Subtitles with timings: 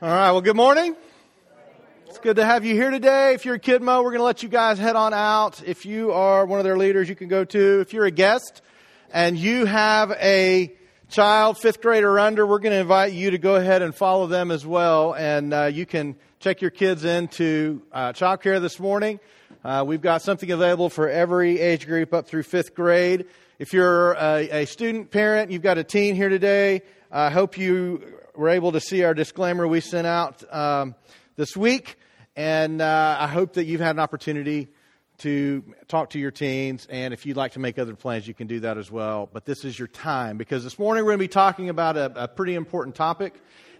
[0.00, 0.94] All right, well, good morning.
[2.06, 3.34] It's good to have you here today.
[3.34, 5.60] If you're a kid mo, we're going to let you guys head on out.
[5.66, 7.80] If you are one of their leaders, you can go too.
[7.80, 8.62] If you're a guest
[9.12, 10.72] and you have a
[11.08, 14.28] child, fifth grade or under, we're going to invite you to go ahead and follow
[14.28, 15.14] them as well.
[15.14, 19.18] And uh, you can check your kids into uh, child care this morning.
[19.64, 23.26] Uh, we've got something available for every age group up through fifth grade.
[23.58, 26.82] If you're a, a student parent, you've got a teen here today.
[27.10, 30.94] I hope you were able to see our disclaimer we sent out um,
[31.34, 31.98] this week.
[32.36, 34.68] And uh, I hope that you've had an opportunity
[35.18, 36.86] to talk to your teens.
[36.88, 39.28] And if you'd like to make other plans, you can do that as well.
[39.30, 42.22] But this is your time because this morning we're going to be talking about a,
[42.22, 43.34] a pretty important topic.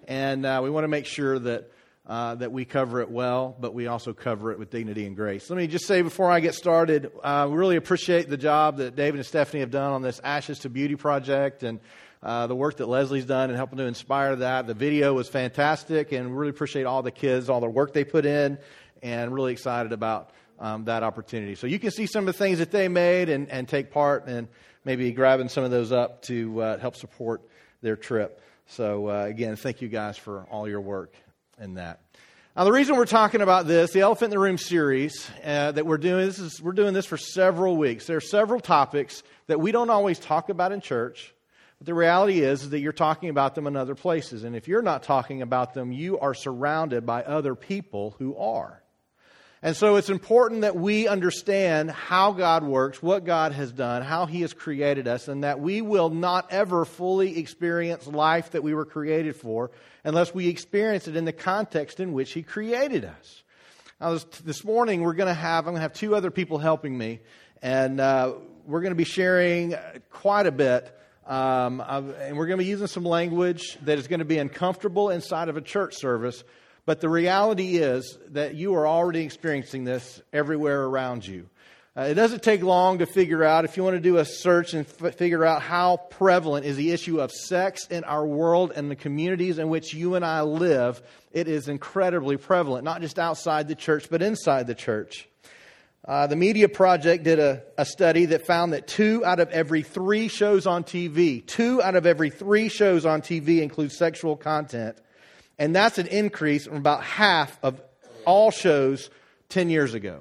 [0.08, 1.70] And uh, we want to make sure that.
[2.06, 5.50] Uh, that we cover it well, but we also cover it with dignity and grace.
[5.50, 8.96] Let me just say before I get started, uh, we really appreciate the job that
[8.96, 11.80] David and Stephanie have done on this Ashes to Beauty project, and
[12.22, 14.66] uh, the work that Leslie's done and helping to inspire that.
[14.66, 18.26] The video was fantastic, and really appreciate all the kids, all the work they put
[18.26, 18.58] in,
[19.02, 21.54] and really excited about um, that opportunity.
[21.54, 24.26] So you can see some of the things that they made and, and take part,
[24.26, 24.48] and
[24.84, 27.42] maybe grabbing some of those up to uh, help support
[27.82, 28.40] their trip.
[28.66, 31.14] So uh, again, thank you guys for all your work
[31.60, 32.00] in that.
[32.56, 35.86] Now, the reason we're talking about this, the Elephant in the Room series uh, that
[35.86, 38.06] we're doing, this is, we're doing this for several weeks.
[38.06, 41.32] There are several topics that we don't always talk about in church,
[41.78, 44.42] but the reality is, is that you're talking about them in other places.
[44.42, 48.82] And if you're not talking about them, you are surrounded by other people who are.
[49.60, 54.26] And so it's important that we understand how God works, what God has done, how
[54.26, 58.72] He has created us, and that we will not ever fully experience life that we
[58.72, 59.72] were created for
[60.04, 63.42] unless we experience it in the context in which He created us.
[64.00, 66.58] Now, this, this morning we're going to have, I'm going to have two other people
[66.58, 67.18] helping me,
[67.60, 68.34] and uh,
[68.64, 69.74] we're going to be sharing
[70.10, 70.96] quite a bit
[71.28, 75.10] um, and we're going to be using some language that is going to be uncomfortable
[75.10, 76.42] inside of a church service.
[76.86, 81.48] But the reality is that you are already experiencing this everywhere around you.
[81.94, 84.72] Uh, it doesn't take long to figure out, if you want to do a search
[84.72, 88.90] and f- figure out how prevalent is the issue of sex in our world and
[88.90, 91.02] the communities in which you and I live,
[91.32, 95.28] it is incredibly prevalent, not just outside the church, but inside the church.
[96.04, 99.82] Uh, the Media Project did a, a study that found that two out of every
[99.82, 104.96] three shows on TV, two out of every three shows on TV include sexual content.
[105.58, 107.82] And that's an increase from about half of
[108.24, 109.10] all shows
[109.48, 110.20] 10 years ago.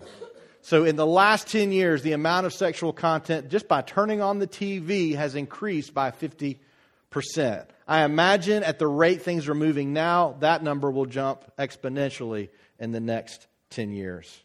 [0.61, 4.39] So, in the last 10 years, the amount of sexual content just by turning on
[4.39, 6.57] the TV has increased by 50%.
[7.88, 12.49] I imagine at the rate things are moving now, that number will jump exponentially
[12.79, 14.44] in the next 10 years.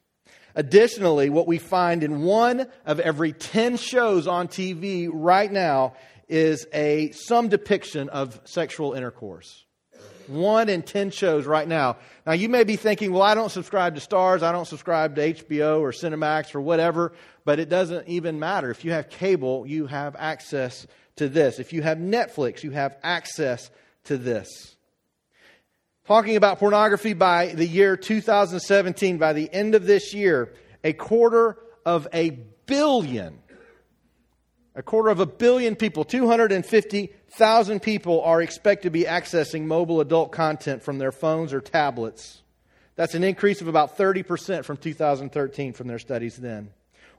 [0.55, 5.95] Additionally, what we find in one of every 10 shows on TV right now
[6.29, 9.65] is a some depiction of sexual intercourse.
[10.29, 11.97] One in 10 shows right now.
[12.27, 15.35] Now, you may be thinking, well, I don't subscribe to Starz, I don't subscribe to
[15.35, 17.13] HBO or Cinemax or whatever,
[17.45, 18.71] but it doesn't even matter.
[18.71, 20.87] If you have cable, you have access
[21.17, 21.59] to this.
[21.59, 23.71] If you have Netflix, you have access
[24.05, 24.72] to this
[26.07, 30.53] talking about pornography by the year 2017, by the end of this year,
[30.83, 32.31] a quarter of a
[32.67, 33.39] billion,
[34.75, 40.33] a quarter of a billion people, 250,000 people are expected to be accessing mobile adult
[40.33, 42.43] content from their phones or tablets.
[42.97, 46.71] That's an increase of about 30% from 2013 from their studies then.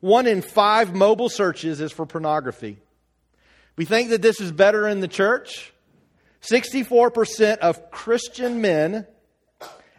[0.02, 2.78] One in five mobile searches is for pornography.
[3.76, 5.73] We think that this is better in the church.
[6.50, 9.08] 64% of Christian men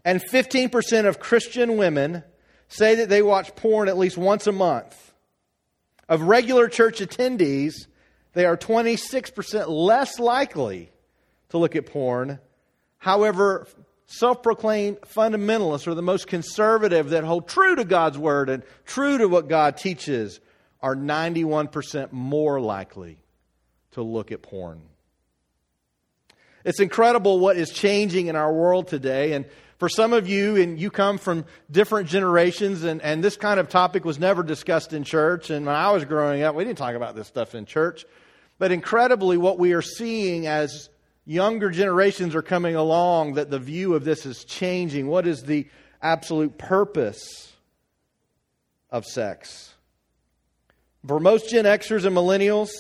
[0.05, 2.23] and 15% of Christian women
[2.69, 5.15] say that they watch porn at least once a month.
[6.09, 7.87] Of regular church attendees,
[8.35, 10.91] they are 26% less likely
[11.49, 12.39] to look at porn.
[12.99, 13.67] However,
[14.07, 19.17] self proclaimed fundamentalists or the most conservative that hold true to God's word and true
[19.19, 20.41] to what God teaches
[20.83, 23.19] are 91% more likely
[23.93, 24.83] to look at porn.
[26.65, 29.33] It's incredible what is changing in our world today.
[29.33, 29.45] And
[29.79, 33.69] for some of you, and you come from different generations, and, and this kind of
[33.69, 35.51] topic was never discussed in church.
[35.51, 38.07] And when I was growing up, we didn't talk about this stuff in church.
[38.59, 40.89] But incredibly, what we are seeing as
[41.27, 45.07] younger generations are coming along, that the view of this is changing.
[45.07, 45.67] What is the
[46.01, 47.53] absolute purpose
[48.91, 49.75] of sex?
[51.07, 52.71] For most Gen Xers and millennials,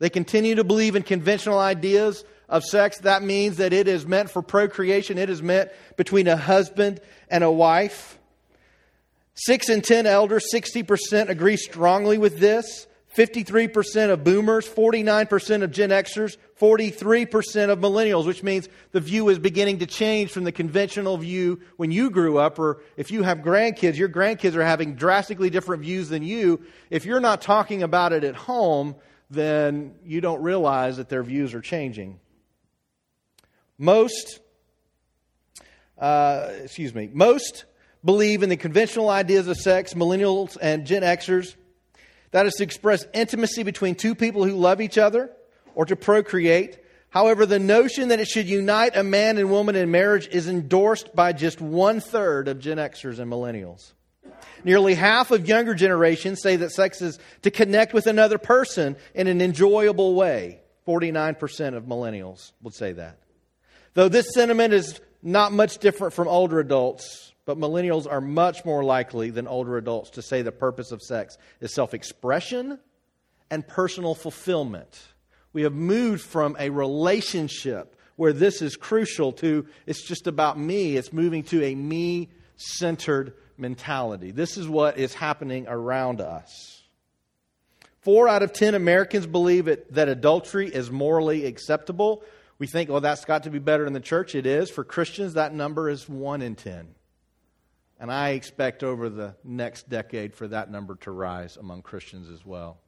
[0.00, 4.28] they continue to believe in conventional ideas of sex, that means that it is meant
[4.28, 5.16] for procreation.
[5.16, 7.00] It is meant between a husband
[7.30, 8.18] and a wife.
[9.34, 12.86] Six in ten elders, 60% agree strongly with this.
[13.16, 19.38] 53% of boomers, 49% of Gen Xers, 43% of millennials, which means the view is
[19.40, 23.38] beginning to change from the conventional view when you grew up, or if you have
[23.38, 26.60] grandkids, your grandkids are having drastically different views than you.
[26.88, 28.94] If you're not talking about it at home,
[29.28, 32.20] then you don't realize that their views are changing.
[33.80, 34.40] Most,
[35.96, 37.64] uh, excuse me, most
[38.04, 41.56] believe in the conventional ideas of sex, millennials and Gen Xers
[42.32, 45.30] that is to express intimacy between two people who love each other
[45.74, 46.78] or to procreate.
[47.08, 51.16] However, the notion that it should unite a man and woman in marriage is endorsed
[51.16, 53.92] by just one third of Gen Xers and millennials.
[54.62, 59.26] Nearly half of younger generations say that sex is to connect with another person in
[59.26, 60.60] an enjoyable way.
[60.86, 63.18] 49% of millennials would say that.
[63.94, 68.84] Though this sentiment is not much different from older adults, but millennials are much more
[68.84, 72.78] likely than older adults to say the purpose of sex is self expression
[73.50, 75.00] and personal fulfillment.
[75.52, 80.96] We have moved from a relationship where this is crucial to it's just about me,
[80.96, 84.30] it's moving to a me centered mentality.
[84.30, 86.82] This is what is happening around us.
[88.02, 92.22] Four out of ten Americans believe it, that adultery is morally acceptable.
[92.60, 94.36] We think, well, that's got to be better in the church.
[94.36, 94.70] It is.
[94.70, 96.94] For Christians, that number is one in ten.
[97.98, 102.46] And I expect over the next decade for that number to rise among Christians as
[102.46, 102.78] well.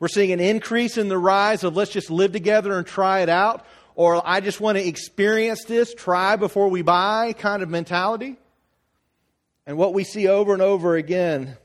[0.00, 3.28] We're seeing an increase in the rise of let's just live together and try it
[3.28, 8.36] out, or I just want to experience this, try before we buy kind of mentality.
[9.66, 11.56] And what we see over and over again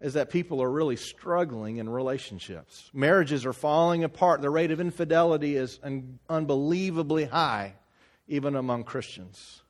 [0.00, 2.88] is that people are really struggling in relationships.
[2.94, 4.40] Marriages are falling apart.
[4.40, 5.80] The rate of infidelity is
[6.28, 7.74] unbelievably high,
[8.28, 9.62] even among Christians.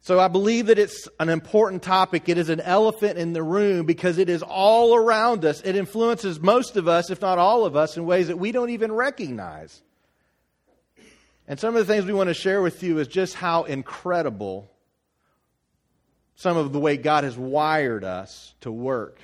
[0.00, 2.28] So I believe that it's an important topic.
[2.28, 5.60] It is an elephant in the room because it is all around us.
[5.60, 8.70] It influences most of us, if not all of us, in ways that we don't
[8.70, 9.80] even recognize.
[11.46, 14.71] And some of the things we want to share with you is just how incredible
[16.34, 19.20] some of the way God has wired us to work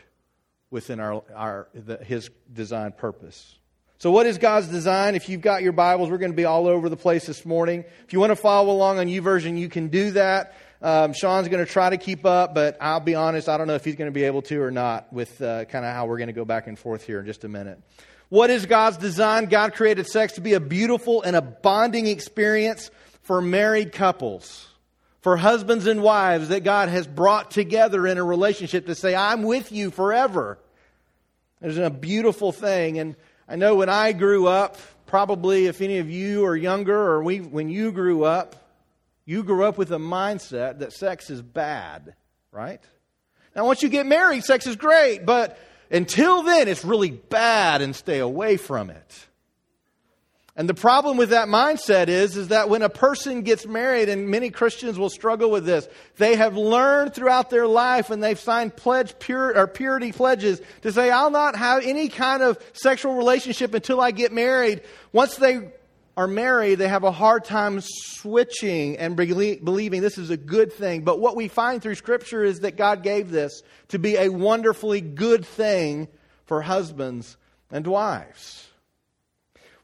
[0.70, 3.56] within our, our the, His design purpose.
[4.00, 5.16] So, what is God's design?
[5.16, 7.84] If you've got your Bibles, we're going to be all over the place this morning.
[8.04, 10.54] If you want to follow along on YouVersion, you can do that.
[10.80, 13.74] Um, Sean's going to try to keep up, but I'll be honest, I don't know
[13.74, 16.18] if he's going to be able to or not with uh, kind of how we're
[16.18, 17.82] going to go back and forth here in just a minute.
[18.28, 19.46] What is God's design?
[19.46, 22.90] God created sex to be a beautiful and a bonding experience
[23.22, 24.68] for married couples,
[25.20, 29.42] for husbands and wives that God has brought together in a relationship to say, I'm
[29.42, 30.58] with you forever.
[31.60, 32.98] It's a beautiful thing.
[32.98, 33.16] And
[33.48, 34.76] I know when I grew up,
[35.06, 38.56] probably if any of you are younger or we, when you grew up,
[39.24, 42.14] you grew up with a mindset that sex is bad,
[42.52, 42.80] right?
[43.56, 45.58] Now, once you get married, sex is great, but
[45.90, 49.27] until then, it's really bad and stay away from it.
[50.58, 54.28] And the problem with that mindset is, is that when a person gets married, and
[54.28, 58.74] many Christians will struggle with this, they have learned throughout their life and they've signed
[58.74, 63.72] pledge pure, or purity pledges to say, I'll not have any kind of sexual relationship
[63.72, 64.82] until I get married.
[65.12, 65.70] Once they
[66.16, 71.04] are married, they have a hard time switching and believing this is a good thing.
[71.04, 75.02] But what we find through Scripture is that God gave this to be a wonderfully
[75.02, 76.08] good thing
[76.46, 77.36] for husbands
[77.70, 78.67] and wives.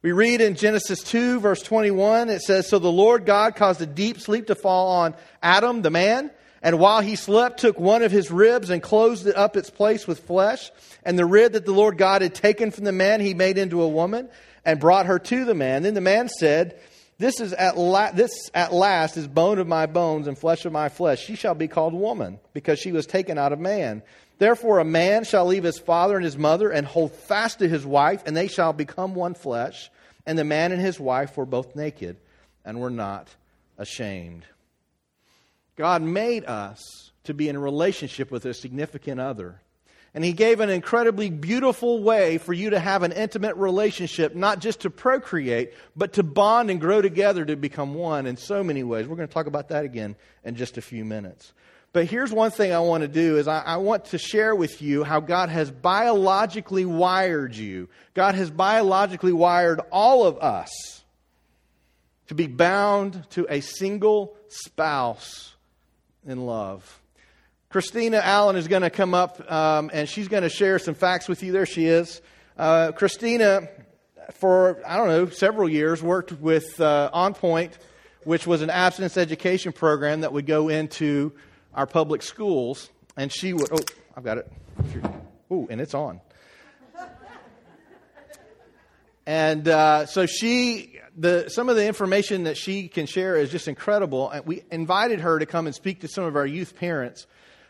[0.04, 3.86] We read in Genesis 2, verse 21, it says, So the Lord God caused a
[3.86, 6.30] deep sleep to fall on Adam, the man,
[6.60, 10.06] and while he slept, took one of his ribs and closed it up its place
[10.06, 10.70] with flesh.
[11.04, 13.80] And the rib that the Lord God had taken from the man, he made into
[13.80, 14.28] a woman
[14.62, 15.84] and brought her to the man.
[15.84, 16.78] Then the man said,
[17.16, 20.72] this is at la- this at last is bone of my bones and flesh of
[20.72, 21.24] my flesh.
[21.24, 24.02] She shall be called woman, because she was taken out of man.
[24.38, 27.86] Therefore, a man shall leave his father and his mother and hold fast to his
[27.86, 29.90] wife, and they shall become one flesh.
[30.26, 32.16] And the man and his wife were both naked
[32.64, 33.28] and were not
[33.78, 34.44] ashamed.
[35.76, 39.60] God made us to be in a relationship with a significant other.
[40.14, 44.60] And he gave an incredibly beautiful way for you to have an intimate relationship, not
[44.60, 48.84] just to procreate, but to bond and grow together to become one in so many
[48.84, 49.08] ways.
[49.08, 50.14] We're going to talk about that again
[50.44, 51.52] in just a few minutes.
[51.94, 54.82] But here's one thing I want to do is I, I, want to share with
[54.82, 57.88] you how God has biologically wired you.
[58.14, 61.04] God has biologically wired all of us
[62.26, 65.54] to be bound to a single spouse
[66.26, 67.00] in love.
[67.68, 71.28] Christina Allen is going to come up um, and she's going to share some facts
[71.28, 71.52] with you.
[71.52, 72.20] There she is.
[72.58, 73.68] Uh, Christina,
[74.32, 77.78] for, I don't know, several years, worked with uh, On Point,
[78.24, 81.32] which was an abstinence education program that would go into
[81.74, 82.90] our public schools.
[83.16, 83.84] And she would, oh,
[84.16, 84.52] I've got it.
[85.50, 86.20] Oh, and it's on.
[89.26, 93.68] And uh, so she, the, some of the information that she can share is just
[93.68, 94.30] incredible.
[94.30, 97.26] And we invited her to come and speak to some of our youth parents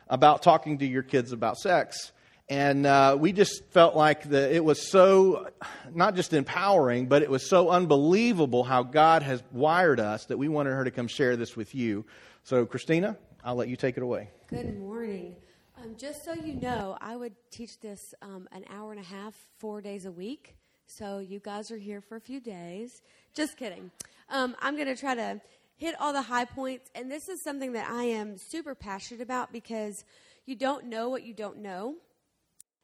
[0.09, 2.13] about talking to your kids about sex.
[2.49, 5.49] And uh, we just felt like the, it was so,
[5.95, 10.49] not just empowering, but it was so unbelievable how God has wired us that we
[10.49, 12.05] wanted her to come share this with you.
[12.43, 14.31] So, Christina, I'll let you take it away.
[14.49, 15.37] Good morning.
[15.77, 19.35] Um, just so you know, I would teach this um, an hour and a half,
[19.59, 20.57] four days a week.
[20.87, 23.03] So you guys are here for a few days.
[23.35, 23.91] Just kidding.
[24.31, 25.43] Um, I'm going to try to
[25.77, 26.91] hit all the high points.
[26.95, 30.07] And this is something that I am super passionate about because
[30.47, 31.97] you don't know what you don't know.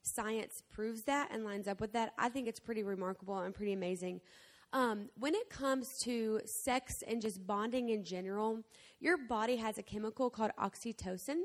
[0.02, 2.12] Science proves that and lines up with that.
[2.19, 4.21] I think it's pretty remarkable and pretty amazing.
[4.73, 8.61] Um, when it comes to sex and just bonding in general,
[9.00, 11.43] your body has a chemical called oxytocin.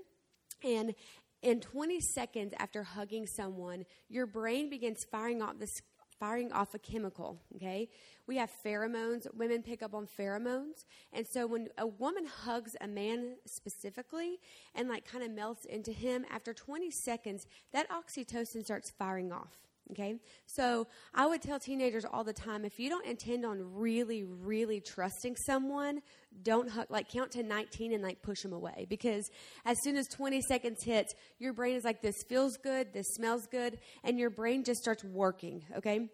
[0.64, 0.94] And
[1.42, 5.82] in 20 seconds after hugging someone, your brain begins firing off this
[6.20, 7.90] firing off a chemical, okay?
[8.26, 9.28] We have pheromones.
[9.36, 10.86] Women pick up on pheromones.
[11.12, 14.40] And so when a woman hugs a man specifically
[14.74, 19.65] and like kind of melts into him, after 20 seconds, that oxytocin starts firing off.
[19.92, 20.16] Okay?
[20.48, 24.82] So I would tell teenagers all the time if you don't intend on really, really
[24.82, 26.02] trusting someone,
[26.42, 28.88] don't hug, like count to 19 and like push them away.
[28.90, 29.30] Because
[29.66, 33.48] as soon as 20 seconds hits, your brain is like, this feels good, this smells
[33.48, 35.64] good, and your brain just starts working.
[35.78, 36.10] Okay?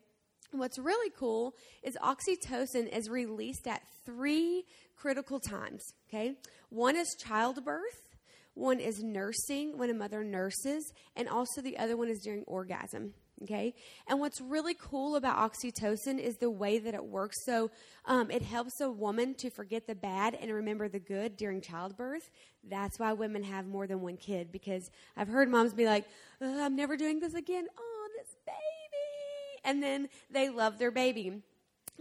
[0.51, 4.65] What's really cool is oxytocin is released at three
[4.97, 5.81] critical times.
[6.09, 6.35] Okay?
[6.69, 8.09] One is childbirth.
[8.53, 13.13] One is nursing, when a mother nurses, and also the other one is during orgasm.
[13.43, 13.73] Okay.
[14.07, 17.37] And what's really cool about oxytocin is the way that it works.
[17.45, 17.71] So
[18.05, 22.29] um, it helps a woman to forget the bad and remember the good during childbirth.
[22.69, 26.05] That's why women have more than one kid because I've heard moms be like,
[26.39, 27.65] I'm never doing this again.
[27.77, 29.61] Oh, this baby.
[29.63, 31.41] And then they love their baby.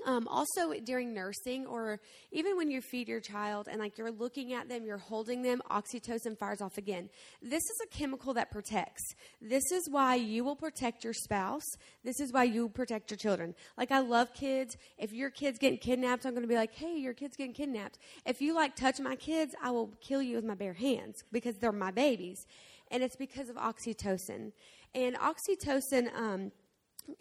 [0.06, 2.00] Um, also, during nursing, or
[2.32, 5.62] even when you feed your child and like you're looking at them, you're holding them,
[5.70, 7.10] oxytocin fires off again.
[7.42, 9.02] This is a chemical that protects.
[9.40, 11.66] This is why you will protect your spouse.
[12.04, 13.54] This is why you protect your children.
[13.76, 14.76] Like, I love kids.
[14.98, 17.98] If your kid's getting kidnapped, I'm going to be like, hey, your kid's getting kidnapped.
[18.26, 21.56] If you like touch my kids, I will kill you with my bare hands because
[21.56, 22.46] they're my babies.
[22.90, 24.52] And it's because of oxytocin.
[24.94, 26.52] And oxytocin, um,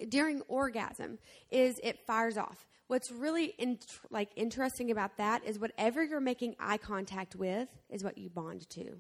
[0.08, 1.20] during orgasm
[1.52, 3.54] is it fires off what's really
[4.10, 8.68] like interesting about that is whatever you're making eye contact with is what you bond
[8.72, 8.98] to.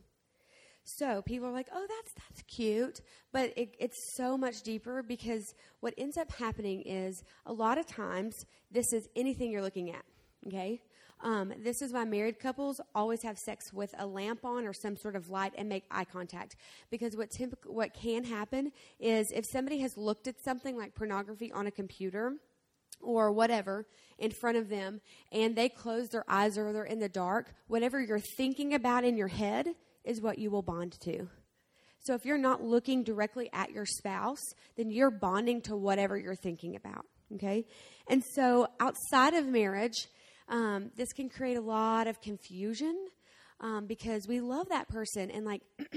[0.84, 5.54] So people are like, "Oh, that's that's cute," but it, it's so much deeper because
[5.82, 10.06] what ends up happening is a lot of times this is anything you're looking at.
[10.48, 10.82] Okay,
[11.22, 14.96] um, this is why married couples always have sex with a lamp on or some
[14.96, 16.56] sort of light and make eye contact.
[16.92, 17.30] Because what
[17.66, 22.36] what can happen is if somebody has looked at something like pornography on a computer
[23.02, 23.86] or whatever
[24.18, 25.02] in front of them
[25.32, 29.18] and they close their eyes or they're in the dark, whatever you're thinking about in
[29.18, 29.68] your head
[30.04, 31.28] is what you will bond to.
[32.02, 34.42] So if you're not looking directly at your spouse,
[34.78, 37.06] then you're bonding to whatever you're thinking about.
[37.36, 37.66] Okay?
[38.10, 40.08] And so outside of marriage,
[40.48, 43.08] um, this can create a lot of confusion
[43.60, 45.62] um, because we love that person and like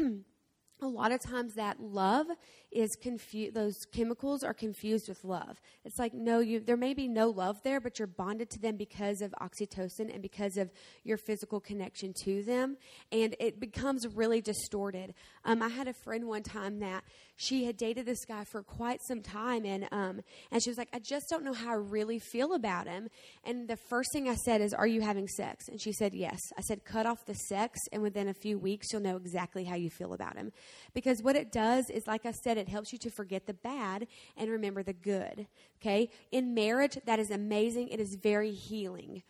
[0.82, 2.26] a lot of times that love
[2.70, 5.60] is confused those chemicals are confused with love.
[5.84, 8.76] It's like no you there may be no love there but you're bonded to them
[8.76, 10.70] because of oxytocin and because of
[11.04, 12.76] your physical connection to them
[13.10, 15.14] and it becomes really distorted.
[15.44, 17.04] Um, i had a friend one time that
[17.42, 20.20] she had dated this guy for quite some time and um,
[20.50, 23.08] and she was like i just don't know how i really feel about him
[23.44, 26.40] and the first thing i said is are you having sex and she said yes
[26.56, 29.74] i said cut off the sex and within a few weeks you'll know exactly how
[29.74, 30.52] you feel about him
[30.94, 34.06] because what it does is like i said it helps you to forget the bad
[34.36, 35.46] and remember the good.
[35.80, 36.08] Okay?
[36.30, 37.88] In marriage, that is amazing.
[37.88, 39.22] It is very healing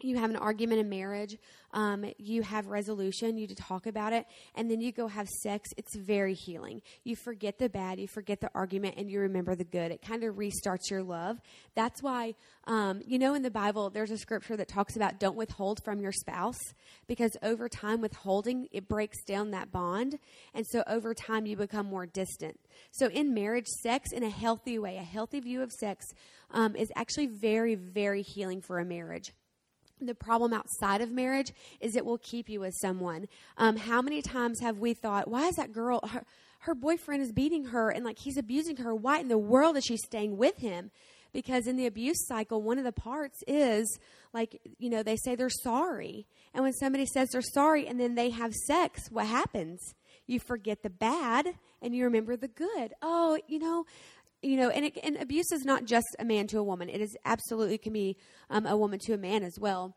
[0.00, 1.36] you have an argument in marriage,
[1.72, 5.96] um, you have resolution, you talk about it, and then you go have sex, it's
[5.96, 6.82] very healing.
[7.04, 9.90] You forget the bad, you forget the argument, and you remember the good.
[9.90, 11.40] It kind of restarts your love.
[11.74, 12.34] That's why,
[12.66, 16.00] um, you know, in the Bible, there's a scripture that talks about don't withhold from
[16.00, 16.60] your spouse,
[17.06, 20.18] because over time, withholding, it breaks down that bond.
[20.54, 22.58] And so over time, you become more distant.
[22.92, 26.04] So in marriage, sex in a healthy way, a healthy view of sex,
[26.50, 29.32] um, is actually very, very healing for a marriage
[30.00, 33.26] the problem outside of marriage is it will keep you with someone.
[33.56, 36.24] Um, how many times have we thought, why is that girl, her,
[36.60, 38.94] her boyfriend is beating her and like he's abusing her?
[38.94, 40.90] Why in the world is she staying with him?
[41.32, 43.98] Because in the abuse cycle, one of the parts is
[44.32, 46.26] like, you know, they say they're sorry.
[46.54, 49.94] And when somebody says they're sorry and then they have sex, what happens?
[50.26, 51.46] You forget the bad
[51.82, 52.94] and you remember the good.
[53.02, 53.84] Oh, you know,
[54.44, 56.88] you know, and, it, and abuse is not just a man to a woman.
[56.88, 58.16] It is absolutely can be
[58.50, 59.96] um, a woman to a man as well.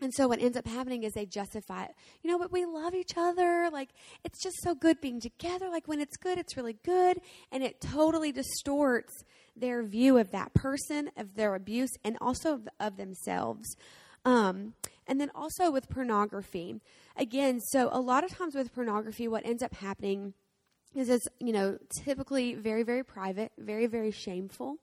[0.00, 1.86] And so what ends up happening is they justify.
[2.22, 3.70] You know, but we love each other.
[3.72, 3.90] Like,
[4.24, 5.70] it's just so good being together.
[5.70, 7.18] Like, when it's good, it's really good.
[7.50, 9.24] And it totally distorts
[9.56, 13.74] their view of that person, of their abuse, and also of, of themselves.
[14.26, 14.74] Um,
[15.06, 16.80] and then also with pornography.
[17.16, 20.34] Again, so a lot of times with pornography, what ends up happening
[20.94, 24.78] is it's, you know, typically very, very private, very, very shameful.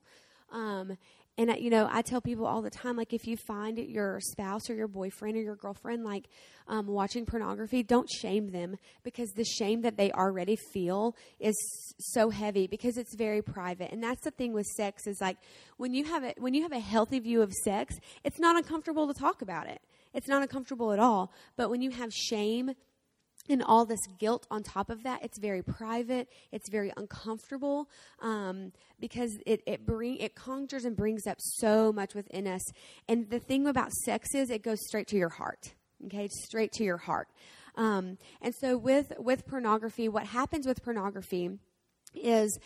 [0.52, 0.98] Um,
[1.36, 4.70] and you know i tell people all the time like if you find your spouse
[4.70, 6.26] or your boyfriend or your girlfriend like
[6.68, 11.56] um, watching pornography don't shame them because the shame that they already feel is
[12.00, 13.92] so heavy because it's very private.
[13.92, 15.38] And that's the thing with sex is like
[15.78, 19.08] when you have it when you have a healthy view of sex it's not uncomfortable
[19.08, 19.82] to talk about it.
[20.14, 21.32] It's not uncomfortable at all.
[21.58, 22.72] But when you have shame
[23.50, 27.90] and all this guilt on top of that it's very private it's very uncomfortable
[28.22, 32.64] um, because it, it bring it conjures and brings up so much within us.
[33.08, 35.74] And the thing about sex is it goes straight to your heart
[36.06, 36.28] okay?
[36.28, 37.28] Straight to your heart.
[37.76, 41.60] Um, and so with with pornography what happens with pornography
[42.14, 42.58] is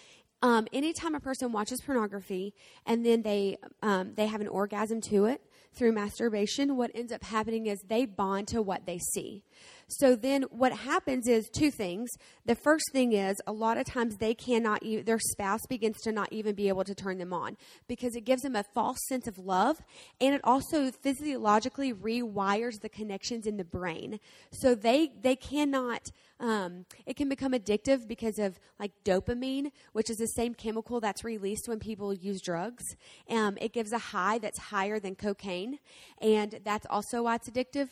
[0.42, 2.54] um, anytime a person watches pornography
[2.86, 5.42] and then they um, they have an orgasm to it
[5.74, 9.44] through masturbation, what ends up happening is they bond to what they see.
[9.90, 12.10] So then what happens is two things.
[12.46, 16.28] The first thing is a lot of times they cannot, their spouse begins to not
[16.32, 17.56] even be able to turn them on
[17.88, 19.78] because it gives them a false sense of love
[20.20, 24.20] and it also physiologically rewires the connections in the brain.
[24.52, 30.18] So they, they cannot, um, it can become addictive because of like dopamine, which is
[30.18, 32.84] the same chemical that's released when people use drugs.
[33.30, 35.80] Um, it gives a high that's higher than cocaine
[36.22, 37.88] and that's also why it's addictive.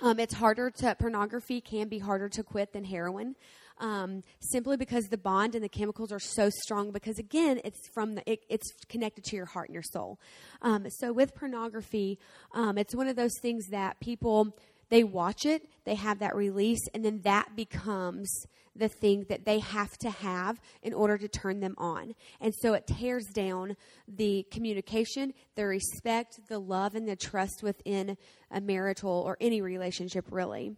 [0.00, 3.34] Um, it's harder to, pornography can be harder to quit than heroin.
[3.80, 8.16] Um, simply because the bond and the chemicals are so strong because again it's from
[8.16, 10.18] the it, it's connected to your heart and your soul
[10.62, 12.18] um, so with pornography
[12.54, 14.56] um, it's one of those things that people
[14.90, 18.46] they watch it they have that release and then that becomes
[18.78, 22.14] the thing that they have to have in order to turn them on.
[22.40, 28.16] And so it tears down the communication, the respect, the love, and the trust within
[28.50, 30.76] a marital or any relationship, really.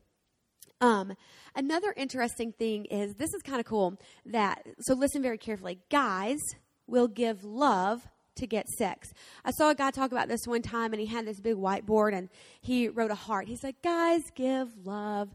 [0.81, 1.13] Um,
[1.55, 5.79] another interesting thing is this is kind of cool that, so listen very carefully.
[5.91, 6.39] Guys
[6.87, 8.09] will give love
[8.41, 9.09] to get sex.
[9.45, 12.15] I saw a guy talk about this one time and he had this big whiteboard
[12.15, 12.29] and
[12.61, 13.49] he wrote a heart.
[13.49, 15.29] He's like, guys give love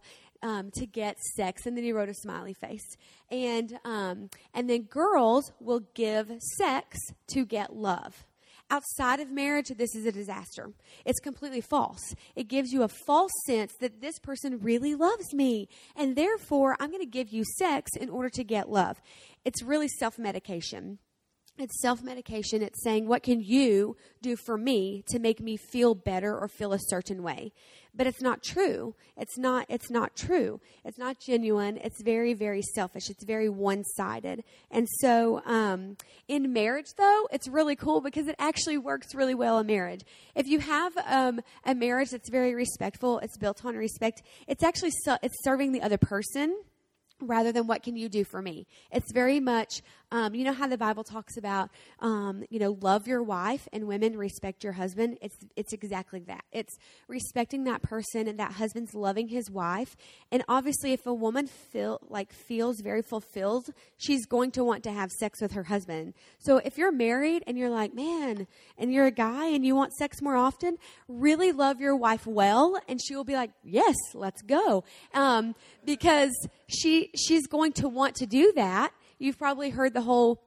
[0.46, 2.98] um, to get sex, and then he wrote a smiley face.
[3.32, 6.98] And um, and then girls will give sex
[7.30, 8.26] to get love.
[8.72, 10.72] Outside of marriage, this is a disaster.
[11.06, 12.16] It's completely false.
[12.36, 16.90] It gives you a false sense that this person really loves me, and therefore I'm
[16.90, 19.02] going to give you sex in order to get love.
[19.44, 21.00] It's really self medication.
[21.58, 22.62] It's self medication.
[22.62, 26.74] It's saying, What can you do for me to make me feel better or feel
[26.74, 27.54] a certain way?
[27.96, 28.94] But it's not true.
[29.16, 30.60] It's not, it's not true.
[30.84, 31.78] It's not genuine.
[31.78, 33.10] It's very, very selfish.
[33.10, 34.44] It's very one sided.
[34.70, 35.96] And so, um,
[36.28, 40.02] in marriage, though, it's really cool because it actually works really well in marriage.
[40.36, 44.92] If you have um, a marriage that's very respectful, it's built on respect, it's actually,
[45.06, 46.54] so, it's serving the other person
[47.22, 49.82] rather than what can you do for me it's very much
[50.16, 53.86] um, you know how the bible talks about um, you know love your wife and
[53.86, 55.18] women respect your husband?
[55.22, 56.46] It's it's exactly that.
[56.54, 56.78] It's
[57.10, 59.98] respecting that person and that husband's loving his wife.
[60.32, 64.92] And obviously if a woman feel like feels very fulfilled she's going to want to
[64.94, 66.14] have sex with her husband.
[66.40, 68.48] So if you're married and you're like man
[68.78, 70.78] and you're a guy and you want sex more often
[71.10, 74.86] really love your wife well and she will be like yes let's go.
[75.14, 76.34] Um, because
[76.70, 78.94] she she's going to want to do that.
[79.20, 80.42] You've probably heard the whole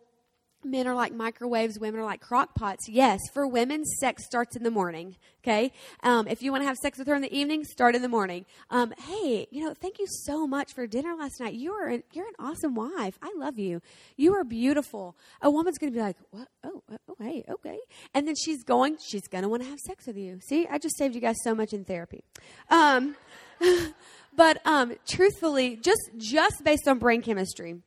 [0.64, 2.88] men are like microwaves, women are like crock pots.
[2.88, 5.16] Yes, for women, sex starts in the morning.
[5.42, 8.02] Okay, um, if you want to have sex with her in the evening, start in
[8.02, 8.44] the morning.
[8.70, 11.54] Um, hey, you know, thank you so much for dinner last night.
[11.54, 13.18] You are an, you're an awesome wife.
[13.22, 13.80] I love you.
[14.16, 15.16] You are beautiful.
[15.40, 16.48] A woman's going to be like, what?
[16.64, 17.78] Oh, oh, hey, okay.
[18.14, 18.98] And then she's going.
[19.08, 20.40] She's going to want to have sex with you.
[20.48, 22.24] See, I just saved you guys so much in therapy.
[22.68, 23.16] Um,
[24.38, 27.78] But um, truthfully, just just based on brain chemistry,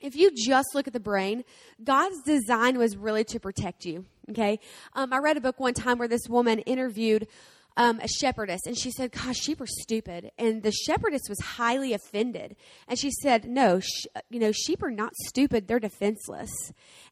[0.00, 1.44] if you just look at the brain,
[1.82, 4.04] God's design was really to protect you.
[4.30, 4.58] Okay,
[4.94, 7.28] um, I read a book one time where this woman interviewed
[7.76, 11.92] um, a shepherdess, and she said, "Gosh, sheep are stupid." And the shepherdess was highly
[11.92, 12.56] offended,
[12.88, 16.50] and she said, "No, sh- you know, sheep are not stupid; they're defenseless."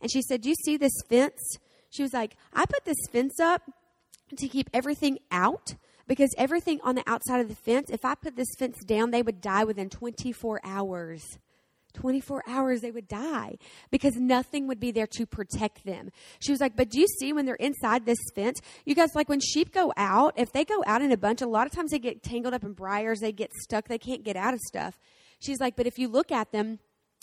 [0.00, 1.58] And she said, "Do you see this fence?"
[1.90, 3.62] She was like, "I put this fence up
[4.36, 5.74] to keep everything out."
[6.06, 9.22] because everything on the outside of the fence, if I put this fence down, they
[9.22, 11.38] would die within 24 hours.
[11.94, 13.56] 24 hours they would die
[13.90, 16.10] because nothing would be there to protect them.
[16.40, 18.60] She was like, But do you see when they're inside this fence?
[18.84, 21.46] You guys, like when sheep go out, if they go out in a bunch, a
[21.46, 24.36] lot of times they get tangled up in briars, they get stuck, they can't get
[24.36, 24.98] out of stuff.
[25.40, 26.80] She's like, But if you look at them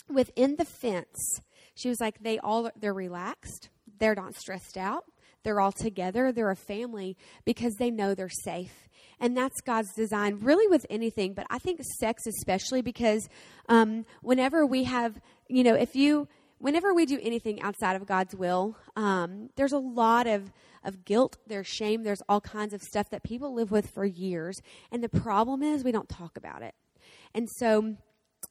[0.08, 1.40] within the fence,
[1.74, 5.04] she was like, They all, they're relaxed, they're not stressed out,
[5.44, 8.88] they're all together, they're a family because they know they're safe
[9.22, 13.28] and that's God's design, really with anything, but I think sex especially because
[13.68, 16.26] um, whenever we have, you know, if you,
[16.58, 20.52] whenever we do anything outside of God's will, um, there's a lot of
[20.84, 24.60] of guilt, there's shame, there's all kinds of stuff that people live with for years,
[24.90, 26.74] and the problem is we don't talk about it,
[27.32, 27.96] and so.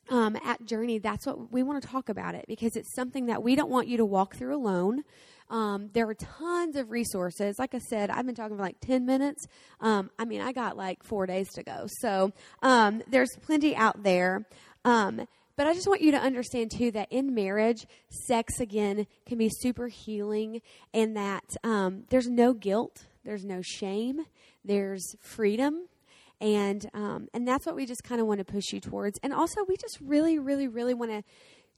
[0.10, 3.44] Um, at Journey, that's what we want to talk about it because it's something that
[3.44, 5.04] we don't want you to walk through alone.
[5.52, 7.60] Um, there are tons of resources.
[7.60, 9.46] Like I said, I've been talking for like 10 minutes.
[9.82, 11.88] Um, I mean, I got like four days to go.
[12.00, 12.32] So
[12.64, 14.48] um, there's plenty out there.
[14.86, 19.38] Um, but I just want you to understand too that in marriage, sex again can
[19.38, 20.62] be super healing
[20.94, 24.26] and that um, there's no guilt, there's no shame,
[24.64, 25.88] there's freedom
[26.42, 29.20] and um, and that's what we just kind of want to push you towards.
[29.22, 31.24] And also, we just really, really, really want to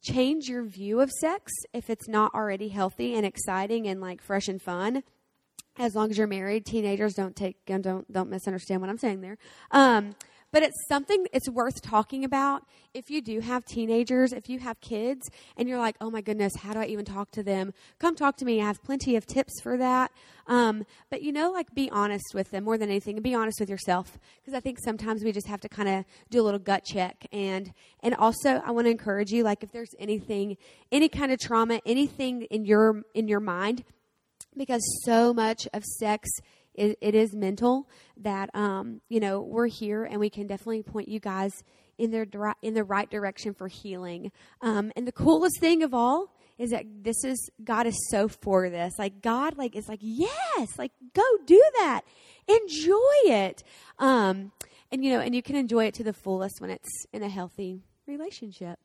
[0.03, 4.47] change your view of sex if it's not already healthy and exciting and like fresh
[4.47, 5.03] and fun.
[5.79, 9.37] As long as you're married teenagers don't take don't don't misunderstand what i'm saying there.
[9.71, 10.15] Um,
[10.53, 12.63] but it's something it's worth talking about
[12.93, 16.55] if you do have teenagers, if you have kids, and you're like, oh my goodness,
[16.55, 17.73] how do I even talk to them?
[17.97, 18.61] Come talk to me.
[18.61, 20.11] I have plenty of tips for that.
[20.45, 23.59] Um, but you know, like be honest with them more than anything, and be honest
[23.59, 26.59] with yourself because I think sometimes we just have to kind of do a little
[26.59, 27.25] gut check.
[27.33, 30.57] And and also, I want to encourage you, like if there's anything,
[30.91, 33.83] any kind of trauma, anything in your in your mind,
[34.55, 36.29] because so much of sex
[36.73, 41.09] it, it is mental that um, you know we're here and we can definitely point
[41.09, 41.63] you guys
[41.97, 44.31] in the in the right direction for healing.
[44.61, 48.69] Um, and the coolest thing of all is that this is God is so for
[48.69, 48.93] this.
[48.97, 52.01] Like God, like is like yes, like go do that,
[52.47, 53.63] enjoy it.
[53.99, 54.51] Um,
[54.91, 57.29] and you know, and you can enjoy it to the fullest when it's in a
[57.29, 58.79] healthy relationship.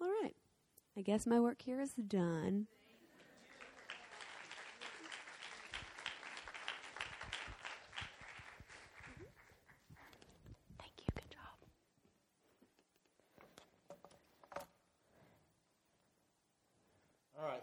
[0.00, 0.34] All right,
[0.96, 2.66] I guess my work here is done.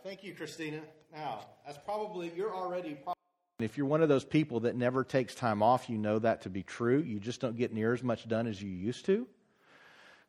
[0.04, 0.82] Thank you, Christina.
[1.14, 3.16] Now, that's probably, you're already probably.
[3.60, 6.50] If you're one of those people that never takes time off, you know that to
[6.50, 7.00] be true.
[7.00, 9.28] You just don't get near as much done as you used to.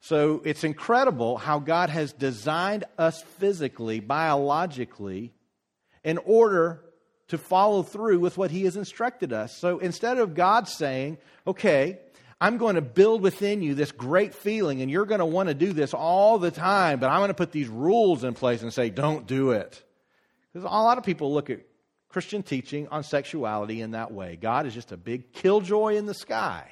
[0.01, 5.33] So it's incredible how God has designed us physically, biologically,
[6.05, 6.83] in order
[7.29, 9.57] to follow through with what He has instructed us.
[9.57, 12.01] So instead of God saying, okay,
[12.43, 15.55] I'm going to build within you this great feeling, and you're going to want to
[15.55, 18.75] do this all the time, but I'm going to put these rules in place and
[18.75, 19.81] say, don't do it.
[20.53, 21.61] Because a lot of people look at
[22.09, 24.35] Christian teaching on sexuality in that way.
[24.35, 26.69] God is just a big killjoy in the sky.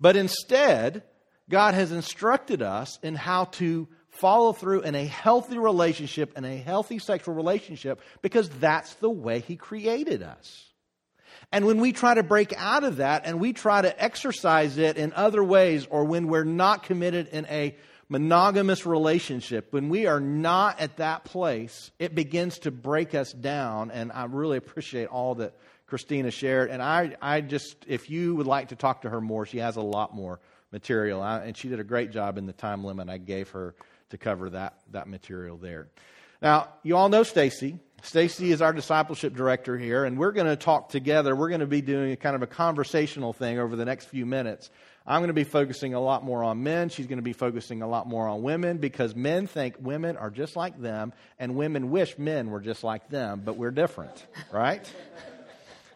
[0.00, 1.04] But instead,
[1.48, 6.56] God has instructed us in how to follow through in a healthy relationship, and a
[6.56, 10.67] healthy sexual relationship, because that's the way He created us.
[11.50, 14.98] And when we try to break out of that and we try to exercise it
[14.98, 17.74] in other ways, or when we're not committed in a
[18.08, 23.90] monogamous relationship, when we are not at that place, it begins to break us down.
[23.90, 25.54] And I really appreciate all that
[25.86, 26.70] Christina shared.
[26.70, 29.76] And I, I just, if you would like to talk to her more, she has
[29.76, 31.22] a lot more material.
[31.22, 33.74] I, and she did a great job in the time limit I gave her
[34.10, 35.88] to cover that, that material there.
[36.42, 37.78] Now, you all know Stacy.
[38.02, 41.34] Stacy is our discipleship director here, and we're going to talk together.
[41.34, 44.24] We're going to be doing a kind of a conversational thing over the next few
[44.24, 44.70] minutes.
[45.06, 46.90] I'm going to be focusing a lot more on men.
[46.90, 50.30] She's going to be focusing a lot more on women because men think women are
[50.30, 54.90] just like them, and women wish men were just like them, but we're different, right?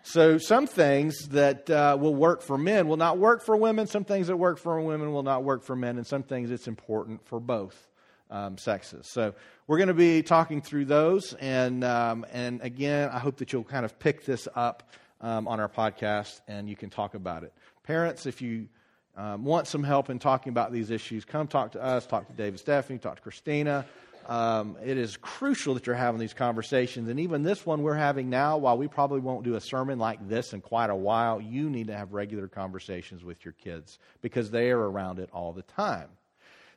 [0.02, 3.86] So some things that uh, will work for men will not work for women.
[3.86, 6.66] Some things that work for women will not work for men, and some things it's
[6.66, 7.88] important for both
[8.32, 9.06] um, sexes.
[9.06, 9.34] So
[9.68, 13.62] we're going to be talking through those, and um, and again, I hope that you'll
[13.62, 14.90] kind of pick this up
[15.20, 17.52] um, on our podcast, and you can talk about it.
[17.84, 18.68] Parents, if you
[19.16, 22.06] um, want some help in talking about these issues, come talk to us.
[22.06, 23.84] Talk to David, Stephanie, talk to Christina.
[24.26, 28.30] Um, it is crucial that you're having these conversations, and even this one we're having
[28.30, 28.56] now.
[28.56, 31.88] While we probably won't do a sermon like this in quite a while, you need
[31.88, 36.08] to have regular conversations with your kids because they are around it all the time.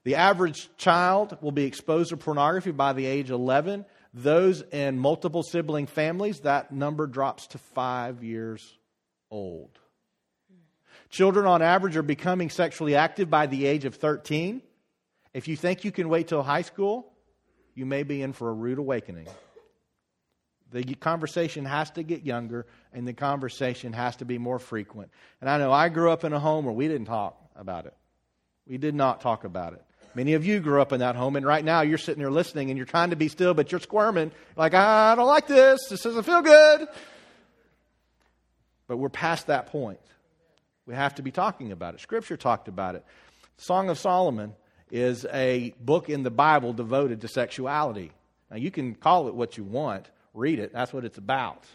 [0.05, 3.85] The average child will be exposed to pornography by the age 11.
[4.13, 8.77] Those in multiple sibling families, that number drops to five years
[9.31, 9.77] old.
[11.09, 14.61] Children, on average, are becoming sexually active by the age of 13.
[15.33, 17.11] If you think you can wait till high school,
[17.73, 19.27] you may be in for a rude awakening.
[20.71, 25.09] The conversation has to get younger, and the conversation has to be more frequent.
[25.41, 27.93] And I know I grew up in a home where we didn't talk about it.
[28.67, 29.83] We did not talk about it.
[30.15, 32.69] Many of you grew up in that home, and right now you're sitting there listening
[32.71, 34.32] and you're trying to be still, but you're squirming.
[34.56, 35.88] Like, I don't like this.
[35.89, 36.88] This doesn't feel good.
[38.88, 39.99] But we're past that point.
[40.86, 41.99] We have to be talking about it.
[41.99, 43.04] Scripture talked about it.
[43.58, 44.54] Song of Solomon
[44.89, 48.12] is a book in the Bible devoted to sexuality.
[48.49, 50.71] Now, you can call it what you want, read it.
[50.71, 51.65] That's what it's about.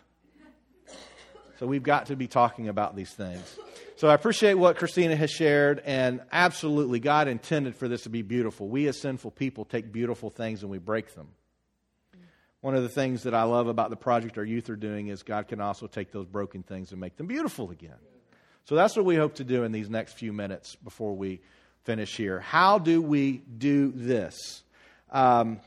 [1.60, 3.58] So, we've got to be talking about these things.
[3.96, 8.22] So, I appreciate what Christina has shared, and absolutely, God intended for this to be
[8.22, 8.66] beautiful.
[8.66, 11.28] We, as sinful people, take beautiful things and we break them.
[12.62, 15.22] One of the things that I love about the project our youth are doing is
[15.22, 17.98] God can also take those broken things and make them beautiful again.
[18.64, 21.42] So that's what we hope to do in these next few minutes before we
[21.84, 22.40] finish here.
[22.40, 24.62] How do we do this?
[25.10, 25.60] Um,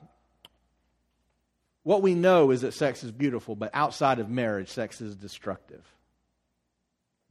[1.84, 5.84] what we know is that sex is beautiful, but outside of marriage, sex is destructive.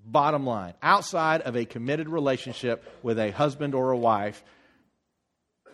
[0.05, 4.43] Bottom line outside of a committed relationship with a husband or a wife,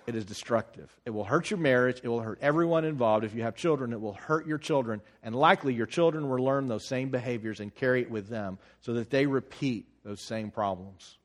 [0.07, 0.91] it is destructive.
[1.05, 2.01] It will hurt your marriage.
[2.03, 3.25] It will hurt everyone involved.
[3.25, 5.03] If you have children, it will hurt your children.
[5.23, 8.95] And likely your children will learn those same behaviors and carry it with them so
[8.95, 11.18] that they repeat those same problems.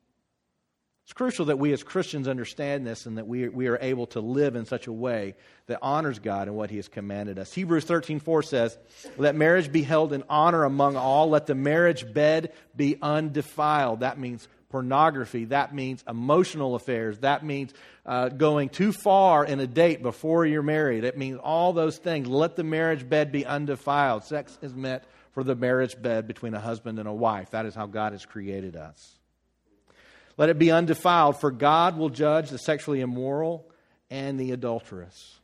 [1.04, 4.20] It's crucial that we as Christians understand this and that we, we are able to
[4.20, 5.34] live in such a way
[5.66, 7.52] that honors God and what He has commanded us.
[7.52, 8.78] Hebrews 13 4 says,
[9.18, 11.28] Let marriage be held in honor among all.
[11.28, 14.00] Let the marriage bed be undefiled.
[14.00, 15.44] That means pornography.
[15.44, 17.18] That means emotional affairs.
[17.18, 17.74] That means
[18.06, 21.04] uh, going too far in a date before you're married.
[21.04, 22.28] It means all those things.
[22.28, 24.24] Let the marriage bed be undefiled.
[24.24, 27.50] Sex is meant for the marriage bed between a husband and a wife.
[27.50, 29.18] That is how God has created us.
[30.36, 33.70] Let it be undefiled, for God will judge the sexually immoral
[34.10, 35.38] and the adulterous.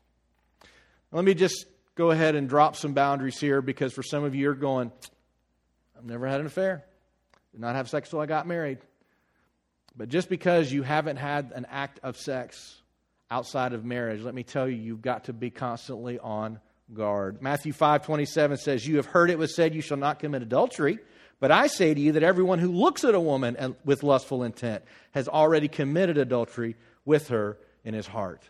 [1.13, 4.43] Let me just go ahead and drop some boundaries here because for some of you,
[4.43, 4.91] you're going,
[5.97, 6.85] I've never had an affair.
[7.53, 8.79] Did not have sex till I got married.
[9.97, 12.81] But just because you haven't had an act of sex
[13.31, 16.61] outside of marriage, let me tell you, you've got to be constantly on
[16.95, 17.43] guard.
[17.43, 20.99] Matthew 5 27 says, You have heard it was said, You shall not commit adultery.
[21.41, 24.85] But I say to you that everyone who looks at a woman with lustful intent
[25.13, 28.43] has already committed adultery with her in his heart.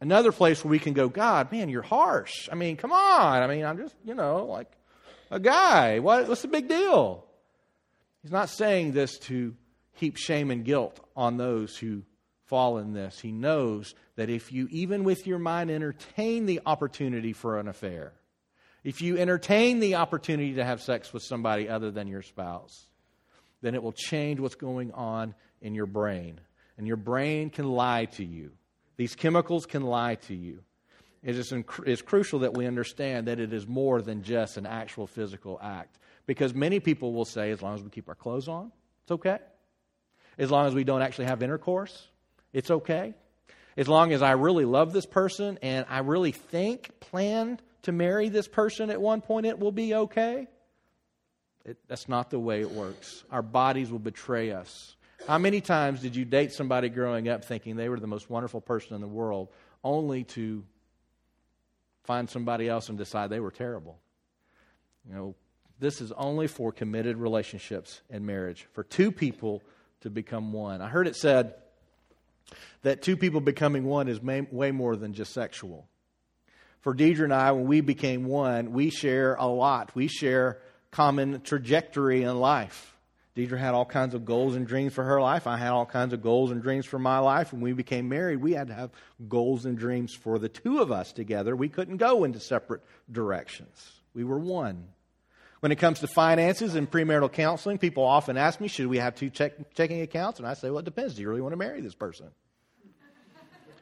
[0.00, 2.48] Another place where we can go, God, man, you're harsh.
[2.52, 3.42] I mean, come on.
[3.42, 4.70] I mean, I'm just, you know, like
[5.30, 5.98] a guy.
[5.98, 7.24] What, what's the big deal?
[8.22, 9.56] He's not saying this to
[9.94, 12.02] heap shame and guilt on those who
[12.44, 13.18] fall in this.
[13.18, 18.12] He knows that if you, even with your mind, entertain the opportunity for an affair,
[18.84, 22.86] if you entertain the opportunity to have sex with somebody other than your spouse,
[23.60, 26.40] then it will change what's going on in your brain.
[26.76, 28.52] And your brain can lie to you.
[28.96, 30.62] These chemicals can lie to you.
[31.22, 31.52] It is
[31.84, 35.98] it's crucial that we understand that it is more than just an actual physical act.
[36.26, 38.70] Because many people will say, as long as we keep our clothes on,
[39.02, 39.38] it's okay.
[40.38, 42.06] As long as we don't actually have intercourse,
[42.52, 43.14] it's okay.
[43.76, 48.28] As long as I really love this person and I really think, plan to marry
[48.28, 50.46] this person at one point, it will be okay.
[51.64, 53.24] It, that's not the way it works.
[53.30, 54.96] Our bodies will betray us.
[55.26, 58.60] How many times did you date somebody growing up thinking they were the most wonderful
[58.60, 59.48] person in the world,
[59.84, 60.64] only to
[62.04, 63.98] find somebody else and decide they were terrible?
[65.08, 65.34] You know,
[65.78, 68.66] this is only for committed relationships and marriage.
[68.72, 69.62] For two people
[70.00, 70.80] to become one.
[70.80, 71.54] I heard it said
[72.82, 75.86] that two people becoming one is may, way more than just sexual.
[76.88, 79.94] For Deidre and I, when we became one, we share a lot.
[79.94, 80.56] We share
[80.90, 82.96] common trajectory in life.
[83.36, 85.46] Deidre had all kinds of goals and dreams for her life.
[85.46, 87.52] I had all kinds of goals and dreams for my life.
[87.52, 88.90] When we became married, we had to have
[89.28, 91.54] goals and dreams for the two of us together.
[91.54, 92.80] We couldn't go into separate
[93.12, 94.00] directions.
[94.14, 94.88] We were one.
[95.60, 99.14] When it comes to finances and premarital counseling, people often ask me, should we have
[99.14, 100.38] two check- checking accounts?
[100.38, 101.16] And I say, well, it depends.
[101.16, 102.28] Do you really want to marry this person?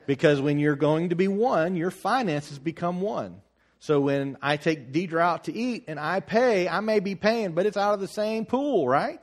[0.06, 3.42] Because when you're going to be one, your finances become one.
[3.78, 7.52] So when I take Deidre out to eat and I pay, I may be paying,
[7.52, 9.22] but it's out of the same pool, right?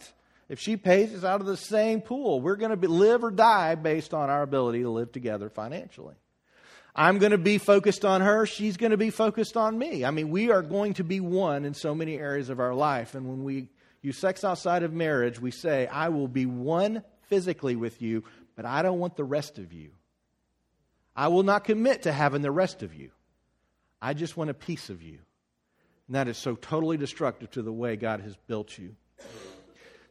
[0.50, 2.39] If she pays, it's out of the same pool.
[2.39, 6.15] We're going to live or die based on our ability to live together financially.
[6.96, 8.46] I'm going to be focused on her.
[8.46, 10.06] She's going to be focused on me.
[10.06, 13.15] I mean, we are going to be one in so many areas of our life.
[13.15, 13.69] And when we
[14.04, 18.24] use sex outside of marriage, we say, I will be one physically with you,
[18.56, 19.89] but I don't want the rest of you.
[21.15, 23.12] I will not commit to having the rest of you.
[24.02, 25.19] I just want a piece of you.
[26.08, 28.95] And that is so totally destructive to the way God has built you.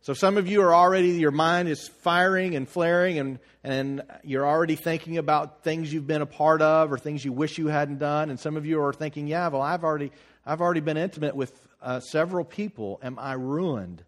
[0.01, 4.47] So some of you are already, your mind is firing and flaring, and, and you're
[4.47, 7.99] already thinking about things you've been a part of or things you wish you hadn't
[7.99, 8.31] done.
[8.31, 10.11] And some of you are thinking, yeah, well, I've already,
[10.45, 12.99] I've already been intimate with uh, several people.
[13.01, 14.03] Am I ruined?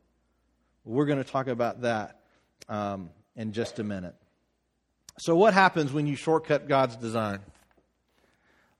[0.85, 2.21] We're going to talk about that
[2.69, 4.17] um, in just a minute.
[5.19, 7.41] So, what happens when you shortcut God's design?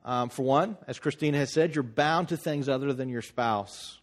[0.05, 4.01] Um, for one, as Christina has said, you're bound to things other than your spouse.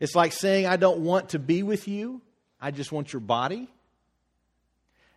[0.00, 2.20] It's like saying, I don't want to be with you,
[2.60, 3.68] I just want your body.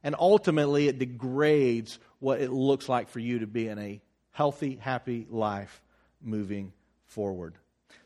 [0.04, 4.76] And ultimately, it degrades what it looks like for you to be in a healthy,
[4.76, 5.82] happy life
[6.22, 6.72] moving
[7.06, 7.56] forward.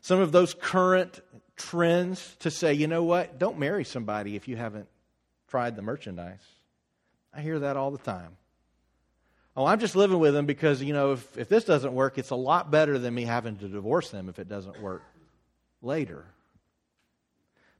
[0.00, 1.20] Some of those current
[1.56, 4.88] trends to say, you know what, don't marry somebody if you haven't
[5.48, 6.44] tried the merchandise.
[7.36, 8.36] I hear that all the time.
[9.56, 12.30] Oh, I'm just living with them because, you know, if, if this doesn't work, it's
[12.30, 15.02] a lot better than me having to divorce them if it doesn't work
[15.82, 16.24] later.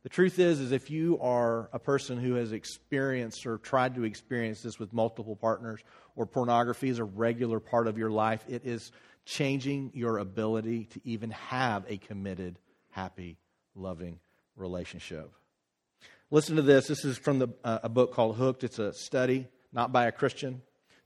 [0.03, 4.05] The truth is, is if you are a person who has experienced or tried to
[4.05, 5.81] experience this with multiple partners,
[6.15, 8.93] or pornography is a regular part of your life, it is
[9.25, 12.59] changing your ability to even have a committed,
[12.91, 13.37] happy,
[13.75, 14.21] loving
[14.55, 15.33] relationship.
[16.33, 16.89] Listen to this.
[16.89, 18.65] This is from the, uh, a book called Hooked.
[18.65, 20.61] It's a study, not by a Christian.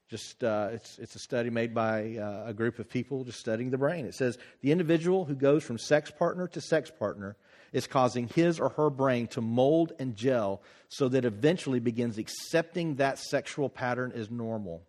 [0.08, 3.70] Just uh, it's, it's a study made by uh, a group of people just studying
[3.70, 4.06] the brain.
[4.06, 7.36] It says the individual who goes from sex partner to sex partner
[7.74, 12.94] is causing his or her brain to mold and gel so that eventually begins accepting
[12.94, 14.82] that sexual pattern as normal.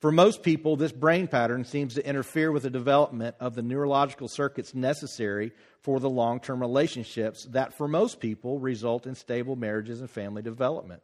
[0.00, 4.28] For most people, this brain pattern seems to interfere with the development of the neurological
[4.28, 10.00] circuits necessary for the long term relationships that, for most people, result in stable marriages
[10.00, 11.02] and family development.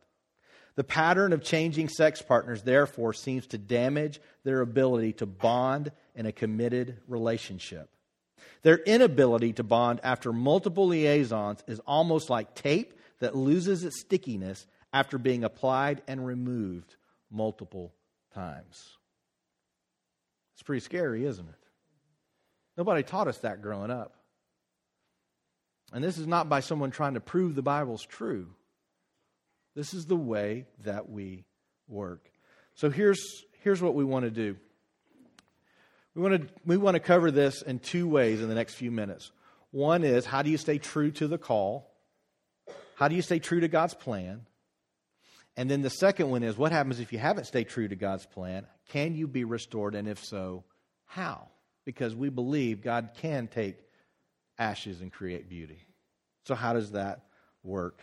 [0.74, 6.26] The pattern of changing sex partners, therefore, seems to damage their ability to bond in
[6.26, 7.88] a committed relationship.
[8.62, 14.66] Their inability to bond after multiple liaisons is almost like tape that loses its stickiness
[14.92, 16.96] after being applied and removed
[17.31, 17.92] multiple
[18.34, 18.96] times.
[20.54, 21.54] It's pretty scary, isn't it?
[22.76, 24.14] Nobody taught us that growing up.
[25.92, 28.48] And this is not by someone trying to prove the Bible's true.
[29.74, 31.44] This is the way that we
[31.88, 32.30] work.
[32.74, 34.56] So here's, here's what we want to do.
[36.14, 38.90] We want, to, we want to cover this in two ways in the next few
[38.90, 39.32] minutes.
[39.70, 41.90] One is how do you stay true to the call?
[42.96, 44.46] How do you stay true to God's plan?
[45.56, 48.26] And then the second one is what happens if you haven't stayed true to God's
[48.26, 48.66] plan?
[48.88, 49.94] Can you be restored?
[49.94, 50.64] And if so,
[51.04, 51.48] how?
[51.84, 53.76] Because we believe God can take
[54.58, 55.80] ashes and create beauty.
[56.46, 57.26] So, how does that
[57.62, 58.00] work?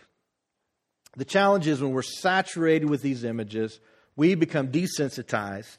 [1.16, 3.80] The challenge is when we're saturated with these images,
[4.14, 5.78] we become desensitized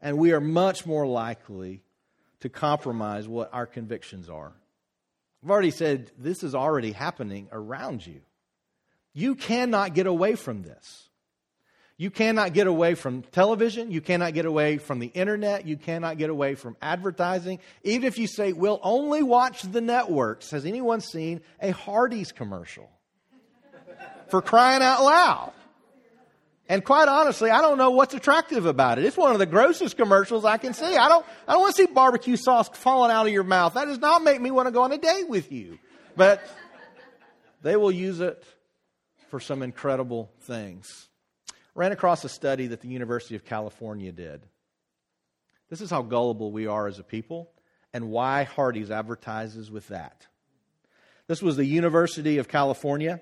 [0.00, 1.82] and we are much more likely
[2.40, 4.52] to compromise what our convictions are.
[5.44, 8.22] I've already said this is already happening around you.
[9.14, 11.08] You cannot get away from this.
[12.02, 13.92] You cannot get away from television.
[13.92, 15.68] You cannot get away from the internet.
[15.68, 17.60] You cannot get away from advertising.
[17.84, 20.50] Even if you say, we'll only watch the networks.
[20.50, 22.90] Has anyone seen a Hardee's commercial?
[24.30, 25.52] For crying out loud.
[26.68, 29.04] And quite honestly, I don't know what's attractive about it.
[29.04, 30.96] It's one of the grossest commercials I can see.
[30.96, 33.74] I don't, I don't want to see barbecue sauce falling out of your mouth.
[33.74, 35.78] That does not make me want to go on a date with you.
[36.16, 36.42] But
[37.62, 38.42] they will use it
[39.28, 41.08] for some incredible things.
[41.74, 44.46] Ran across a study that the University of California did.
[45.70, 47.50] This is how gullible we are as a people
[47.94, 50.26] and why Hardee's advertises with that.
[51.28, 53.20] This was the University of California.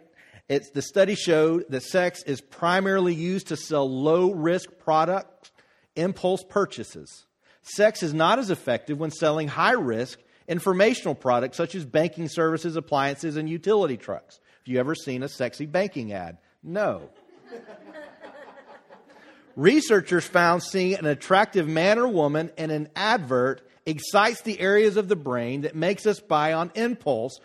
[0.49, 5.53] It's, the study showed that sex is primarily used to sell low risk products,
[5.95, 7.27] impulse purchases.
[7.63, 12.75] Sex is not as effective when selling high risk informational products such as banking services,
[12.75, 14.41] appliances, and utility trucks.
[14.59, 16.39] Have you ever seen a sexy banking ad?
[16.65, 17.11] No.
[19.61, 25.09] Researchers found seeing an attractive man or woman in an advert excites the areas of
[25.09, 27.39] the brain that makes us buy on impulse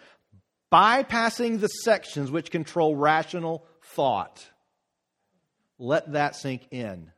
[0.71, 4.49] bypassing the sections which control rational thought.
[5.77, 7.11] Let that sink in.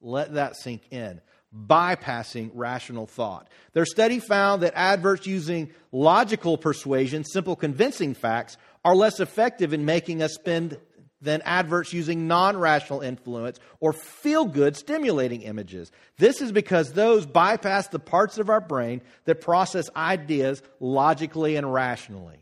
[0.00, 1.20] Let that sink in.
[1.56, 3.46] Bypassing rational thought.
[3.72, 9.84] Their study found that adverts using logical persuasion, simple convincing facts, are less effective in
[9.84, 10.78] making us spend
[11.26, 15.92] than adverts using non rational influence or feel good stimulating images.
[16.16, 21.70] This is because those bypass the parts of our brain that process ideas logically and
[21.70, 22.38] rationally.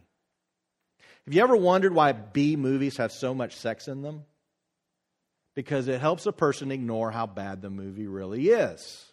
[1.25, 4.25] Have you ever wondered why B movies have so much sex in them?
[5.55, 9.07] Because it helps a person ignore how bad the movie really is.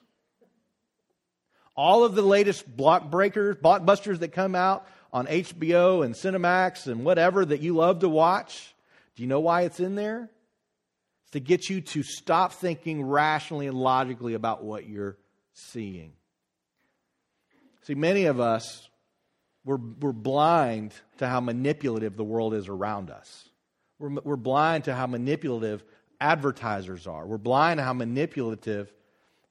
[1.75, 7.45] All of the latest blockbreakers, blockbusters that come out on HBO and Cinemax and whatever
[7.45, 8.73] that you love to watch.
[9.21, 10.31] Do you know why it's in there?
[11.21, 15.15] It's to get you to stop thinking rationally and logically about what you're
[15.53, 16.13] seeing.
[17.83, 18.89] See, many of us,
[19.63, 23.47] we're, we're blind to how manipulative the world is around us.
[23.99, 25.83] We're, we're blind to how manipulative
[26.19, 27.23] advertisers are.
[27.23, 28.91] We're blind to how manipulative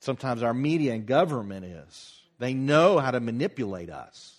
[0.01, 2.21] sometimes our media and government is.
[2.41, 4.35] They know how to manipulate us.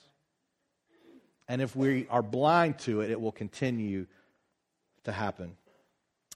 [1.47, 4.07] And if we are blind to it, it will continue
[5.03, 5.57] to happen.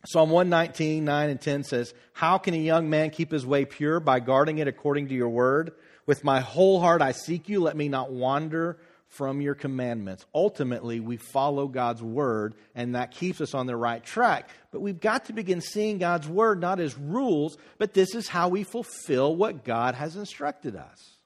[0.07, 3.99] Psalm 119, 9 and 10 says, How can a young man keep his way pure?
[3.99, 5.71] By guarding it according to your word.
[6.05, 7.61] With my whole heart I seek you.
[7.61, 10.25] Let me not wander from your commandments.
[10.33, 14.49] Ultimately, we follow God's word, and that keeps us on the right track.
[14.71, 18.49] But we've got to begin seeing God's word not as rules, but this is how
[18.49, 21.17] we fulfill what God has instructed us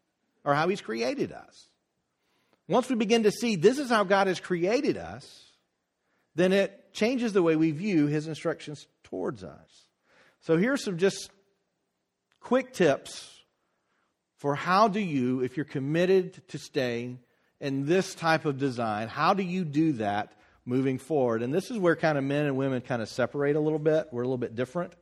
[0.46, 1.68] or how He's created us.
[2.68, 5.46] Once we begin to see this is how God has created us,
[6.36, 9.88] then it changes the way we view His instructions towards us.
[10.42, 11.32] So here's some just
[12.42, 13.40] quick tips
[14.38, 17.20] for how do you, if you're committed to staying
[17.60, 20.34] in this type of design, how do you do that
[20.66, 21.42] moving forward?
[21.42, 24.08] And this is where kind of men and women kind of separate a little bit.
[24.12, 24.94] We're a little bit different.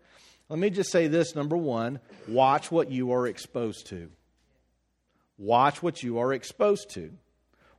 [0.50, 4.10] Let me just say this number one, watch what you are exposed to.
[5.38, 7.12] Watch what you are exposed to.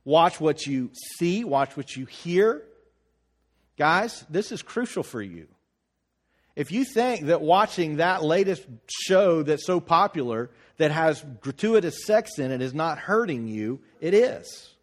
[0.05, 2.63] Watch what you see, watch what you hear.
[3.79, 5.47] Guys, this is crucial for you.
[6.57, 12.37] If you think that watching that latest show that's so popular that has gratuitous sex
[12.39, 14.75] in it is not hurting you, it is.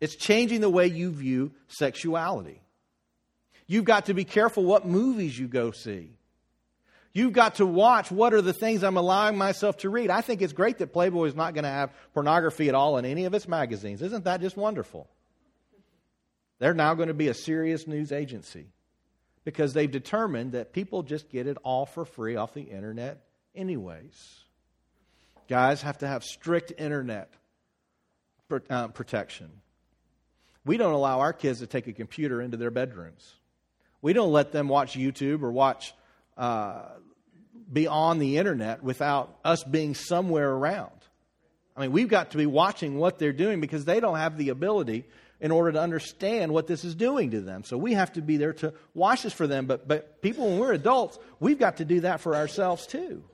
[0.00, 2.62] It's changing the way you view sexuality.
[3.66, 6.10] You've got to be careful what movies you go see.
[7.12, 10.10] You've got to watch what are the things I'm allowing myself to read.
[10.10, 13.04] I think it's great that Playboy is not going to have pornography at all in
[13.04, 14.00] any of its magazines.
[14.00, 15.08] Isn't that just wonderful?
[16.62, 18.66] They're now going to be a serious news agency
[19.42, 24.44] because they've determined that people just get it all for free off the internet anyways.
[25.48, 27.34] Guys have to have strict internet
[28.70, 29.50] uh, protection.
[30.64, 33.34] We don't allow our kids to take a computer into their bedrooms.
[34.00, 35.92] We don't let them watch YouTube or watch
[36.38, 36.82] uh,
[37.72, 40.92] be on the internet without us being somewhere around.
[41.76, 44.50] I mean, we've got to be watching what they're doing because they don't have the
[44.50, 45.06] ability
[45.42, 47.64] in order to understand what this is doing to them.
[47.64, 49.66] So we have to be there to watch this for them.
[49.66, 53.24] But, but people, when we're adults, we've got to do that for ourselves too.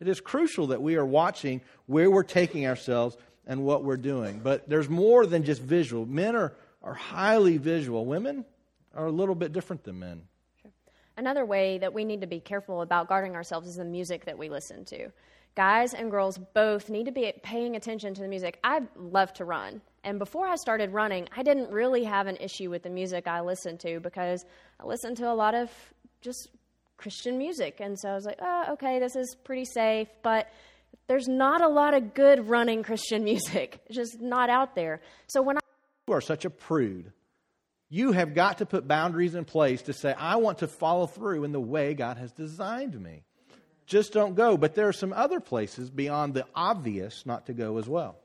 [0.00, 4.40] It is crucial that we are watching where we're taking ourselves and what we're doing.
[4.42, 6.06] But there's more than just visual.
[6.06, 8.46] Men are, are highly visual, women
[8.94, 10.22] are a little bit different than men.
[11.18, 14.38] Another way that we need to be careful about guarding ourselves is the music that
[14.38, 15.10] we listen to.
[15.54, 18.58] Guys and girls both need to be paying attention to the music.
[18.64, 19.82] I love to run.
[20.02, 23.40] And before I started running, I didn't really have an issue with the music I
[23.40, 24.44] listened to because
[24.78, 25.70] I listened to a lot of
[26.22, 26.48] just
[26.96, 27.80] Christian music.
[27.80, 30.08] And so I was like, oh, okay, this is pretty safe.
[30.22, 30.50] But
[31.06, 33.80] there's not a lot of good running Christian music.
[33.86, 35.00] It's just not out there.
[35.26, 35.60] So when I.
[36.08, 37.12] You are such a prude.
[37.88, 41.42] You have got to put boundaries in place to say, I want to follow through
[41.42, 43.24] in the way God has designed me.
[43.86, 44.56] Just don't go.
[44.56, 48.16] But there are some other places beyond the obvious not to go as well.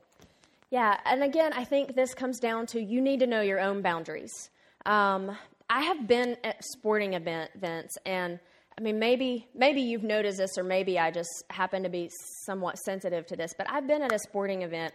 [0.70, 3.82] Yeah, and again, I think this comes down to you need to know your own
[3.82, 4.50] boundaries.
[4.84, 5.36] Um,
[5.70, 8.40] I have been at sporting event, events, and
[8.78, 12.10] I mean, maybe maybe you've noticed this, or maybe I just happen to be
[12.44, 13.54] somewhat sensitive to this.
[13.56, 14.92] But I've been at a sporting event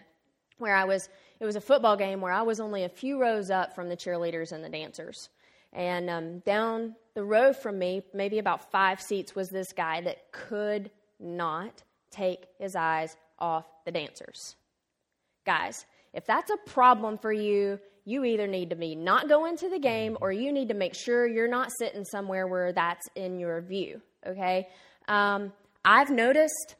[0.57, 1.09] where I was.
[1.39, 3.97] It was a football game where I was only a few rows up from the
[3.97, 5.29] cheerleaders and the dancers,
[5.73, 10.31] and um, down the row from me, maybe about five seats, was this guy that
[10.31, 14.55] could not take his eyes off the dancers.
[15.45, 19.69] Guys, if that's a problem for you, you either need to be not going to
[19.69, 23.39] the game or you need to make sure you're not sitting somewhere where that's in
[23.39, 24.67] your view, okay?
[25.07, 25.53] Um,
[25.85, 26.75] I've noticed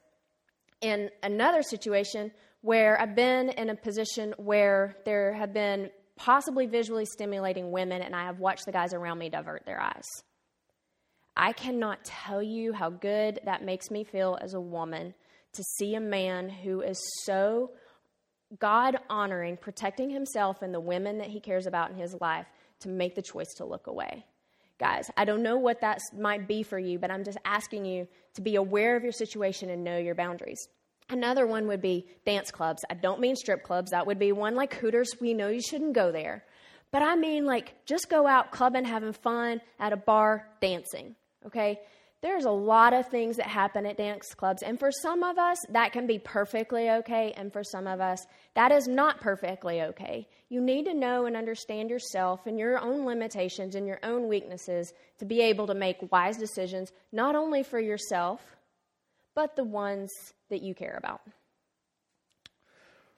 [0.81, 2.31] in another situation
[2.61, 8.15] where I've been in a position where there have been possibly visually stimulating women and
[8.15, 10.05] I have watched the guys around me divert their eyes.
[11.35, 15.13] I cannot tell you how good that makes me feel as a woman
[15.53, 17.71] to see a man who is so
[18.59, 22.47] God honoring, protecting himself and the women that he cares about in his life
[22.81, 24.25] to make the choice to look away.
[24.79, 28.07] Guys, I don't know what that might be for you, but I'm just asking you
[28.33, 30.67] to be aware of your situation and know your boundaries.
[31.09, 32.83] Another one would be dance clubs.
[32.89, 33.91] I don't mean strip clubs.
[33.91, 35.11] That would be one like Hooters.
[35.19, 36.43] We know you shouldn't go there.
[36.91, 41.15] But I mean like just go out clubbing, having fun at a bar, dancing.
[41.45, 41.79] Okay?
[42.21, 44.61] There's a lot of things that happen at dance clubs.
[44.61, 47.33] And for some of us, that can be perfectly okay.
[47.35, 50.27] And for some of us, that is not perfectly okay.
[50.49, 54.93] You need to know and understand yourself and your own limitations and your own weaknesses
[55.17, 58.39] to be able to make wise decisions, not only for yourself,
[59.33, 60.11] but the ones
[60.49, 61.21] that you care about.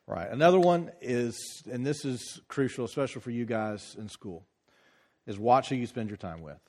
[0.08, 0.30] Right.
[0.30, 4.46] Another one is, and this is crucial, especially for you guys in school,
[5.28, 6.60] is watch who you spend your time with.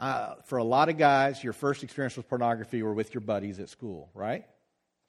[0.00, 3.60] Uh, for a lot of guys, your first experience with pornography were with your buddies
[3.60, 4.46] at school, right?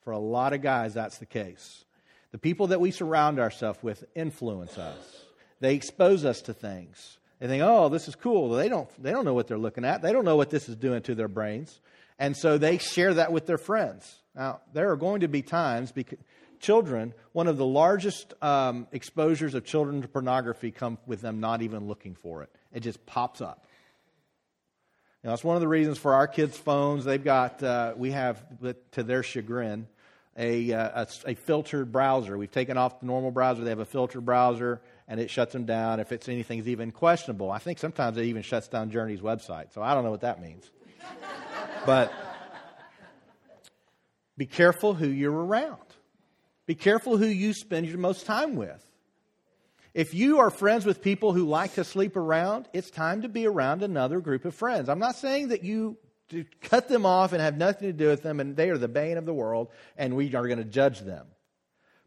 [0.02, 1.86] For a lot of guys, that's the case.
[2.30, 5.24] The people that we surround ourselves with influence us.
[5.60, 7.18] They expose us to things.
[7.38, 8.88] They think, "Oh, this is cool." They don't.
[9.02, 10.02] They don't know what they're looking at.
[10.02, 11.80] They don't know what this is doing to their brains,
[12.18, 14.22] and so they share that with their friends.
[14.34, 16.18] Now, there are going to be times because
[16.60, 21.62] children, one of the largest um, exposures of children to pornography come with them not
[21.62, 22.50] even looking for it.
[22.72, 23.66] It just pops up.
[25.22, 27.04] You know, that's one of the reasons for our kids' phones.
[27.04, 28.44] They've got, uh, we have,
[28.92, 29.86] to their chagrin,
[30.36, 32.36] a, uh, a, a, filtered browser.
[32.36, 33.62] We've taken off the normal browser.
[33.62, 37.52] They have a filtered browser, and it shuts them down if it's anything's even questionable.
[37.52, 39.72] I think sometimes it even shuts down Journey's website.
[39.72, 40.68] So I don't know what that means.
[41.86, 42.12] but
[44.36, 45.78] be careful who you're around.
[46.66, 48.84] Be careful who you spend your most time with.
[49.94, 53.46] If you are friends with people who like to sleep around, it's time to be
[53.46, 54.88] around another group of friends.
[54.88, 55.98] I'm not saying that you
[56.62, 59.18] cut them off and have nothing to do with them and they are the bane
[59.18, 59.68] of the world
[59.98, 61.26] and we are going to judge them.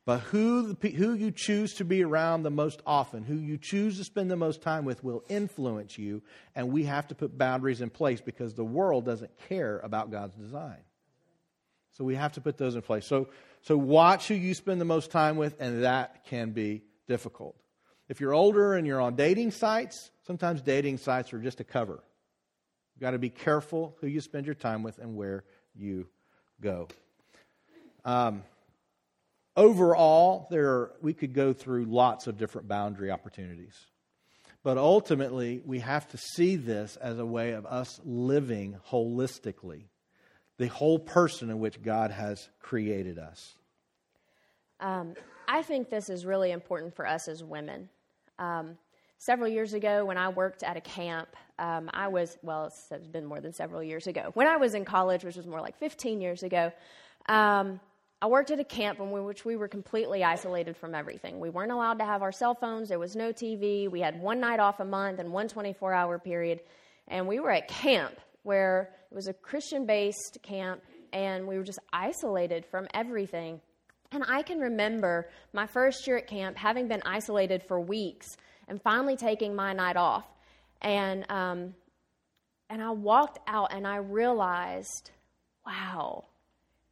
[0.05, 4.03] But who, who you choose to be around the most often, who you choose to
[4.03, 6.21] spend the most time with, will influence you.
[6.55, 10.35] And we have to put boundaries in place because the world doesn't care about God's
[10.35, 10.77] design.
[11.93, 13.07] So we have to put those in place.
[13.07, 13.29] So,
[13.61, 17.55] so watch who you spend the most time with, and that can be difficult.
[18.07, 22.03] If you're older and you're on dating sites, sometimes dating sites are just a cover.
[22.95, 25.43] You've got to be careful who you spend your time with and where
[25.75, 26.07] you
[26.61, 26.87] go.
[28.05, 28.43] Um,
[29.57, 33.75] overall, there are, we could go through lots of different boundary opportunities.
[34.63, 39.83] But ultimately, we have to see this as a way of us living holistically,
[40.57, 43.57] the whole person in which God has created us.
[44.79, 45.13] Um,
[45.47, 47.89] I think this is really important for us as women.
[48.39, 48.77] Um,
[49.17, 53.25] several years ago, when I worked at a camp, um, I was, well, it's been
[53.25, 54.31] more than several years ago.
[54.33, 56.71] When I was in college, which was more like 15 years ago,
[57.27, 57.79] um,
[58.21, 61.39] I worked at a camp in which we were completely isolated from everything.
[61.39, 64.39] We weren't allowed to have our cell phones, there was no TV, we had one
[64.39, 66.61] night off a month and one 24 hour period.
[67.07, 70.81] And we were at camp where it was a Christian based camp,
[71.13, 73.59] and we were just isolated from everything.
[74.15, 78.37] And I can remember my first year at camp having been isolated for weeks
[78.69, 80.23] and finally taking my night off.
[80.81, 81.73] And, um,
[82.69, 85.11] and I walked out and I realized,
[85.67, 86.23] wow,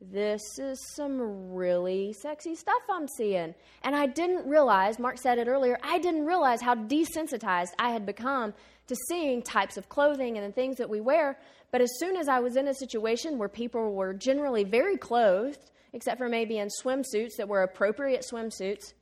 [0.02, 3.56] this is some really sexy stuff I'm seeing.
[3.84, 8.06] And I didn't realize, Mark said it earlier, I didn't realize how desensitized I had
[8.06, 8.54] become
[8.88, 11.40] to seeing types of clothing and the things that we wear.
[11.72, 15.72] But as soon as I was in a situation where people were generally very clothed,
[15.94, 18.94] except for maybe in swimsuits that were appropriate swimsuits.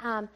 [0.00, 0.28] Um,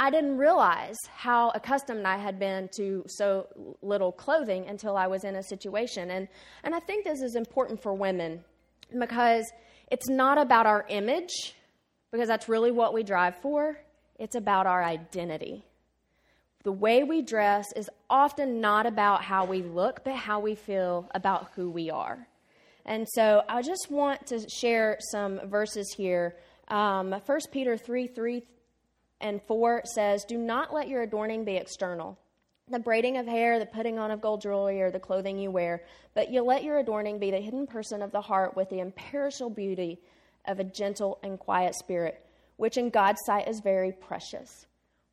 [0.00, 3.48] I didn't realize how accustomed I had been to so
[3.82, 6.12] little clothing until I was in a situation.
[6.12, 6.28] And,
[6.62, 8.44] and I think this is important for women
[8.96, 9.44] because
[9.90, 11.54] it's not about our image,
[12.12, 13.76] because that's really what we drive for,
[14.20, 15.64] it's about our identity.
[16.62, 21.10] The way we dress is often not about how we look, but how we feel
[21.12, 22.27] about who we are.
[22.88, 26.36] And so I just want to share some verses here.
[26.68, 28.42] Um, 1 Peter 3 3
[29.20, 32.18] and 4 says, Do not let your adorning be external,
[32.70, 35.84] the braiding of hair, the putting on of gold jewelry, or the clothing you wear,
[36.14, 39.50] but you let your adorning be the hidden person of the heart with the imperishable
[39.50, 40.00] beauty
[40.46, 42.24] of a gentle and quiet spirit,
[42.56, 44.64] which in God's sight is very precious.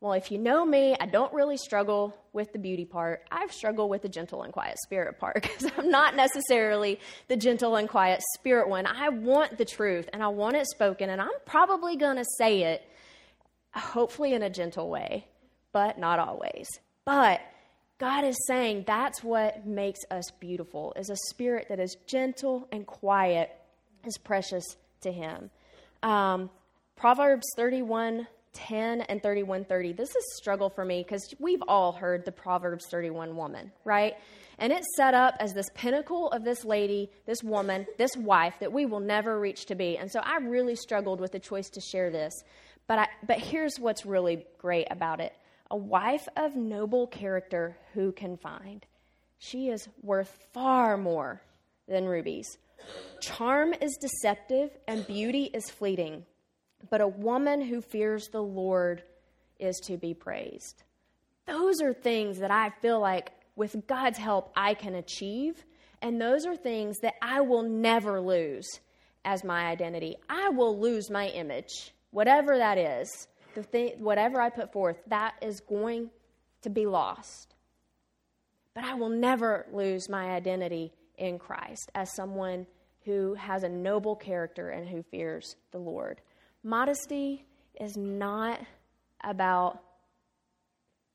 [0.05, 3.23] Well, if you know me, I don't really struggle with the beauty part.
[3.31, 7.75] I've struggled with the gentle and quiet spirit part because I'm not necessarily the gentle
[7.75, 8.85] and quiet spirit one.
[8.85, 12.65] I want the truth and I want it spoken, and I'm probably going to say
[12.65, 12.87] it,
[13.73, 15.25] hopefully in a gentle way,
[15.71, 16.67] but not always.
[17.03, 17.41] But
[17.97, 22.85] God is saying that's what makes us beautiful is a spirit that is gentle and
[22.85, 23.49] quiet
[24.05, 24.65] is precious
[25.01, 25.49] to him.
[26.03, 26.51] Um,
[26.95, 29.93] Proverbs 31 10 and 3130.
[29.93, 34.15] This is struggle for me because we've all heard the Proverbs 31 woman, right?
[34.57, 38.71] And it's set up as this pinnacle of this lady, this woman, this wife that
[38.71, 39.97] we will never reach to be.
[39.97, 42.33] And so I really struggled with the choice to share this.
[42.87, 45.33] But, I, but here's what's really great about it
[45.71, 48.85] a wife of noble character who can find.
[49.39, 51.41] She is worth far more
[51.87, 52.57] than rubies.
[53.19, 56.25] Charm is deceptive and beauty is fleeting,
[56.89, 59.03] but a woman who fears the Lord
[59.59, 60.83] is to be praised.
[61.45, 65.63] Those are things that I feel like with God's help I can achieve,
[66.01, 68.79] and those are things that I will never lose
[69.23, 70.17] as my identity.
[70.29, 73.27] I will lose my image, whatever that is.
[73.55, 76.09] The thing, whatever I put forth, that is going
[76.63, 77.55] to be lost.
[78.73, 82.67] But I will never lose my identity in Christ as someone
[83.05, 86.19] who has a noble character and who fears the Lord.
[86.65, 87.45] Modesty
[87.79, 88.59] is not
[89.23, 89.83] about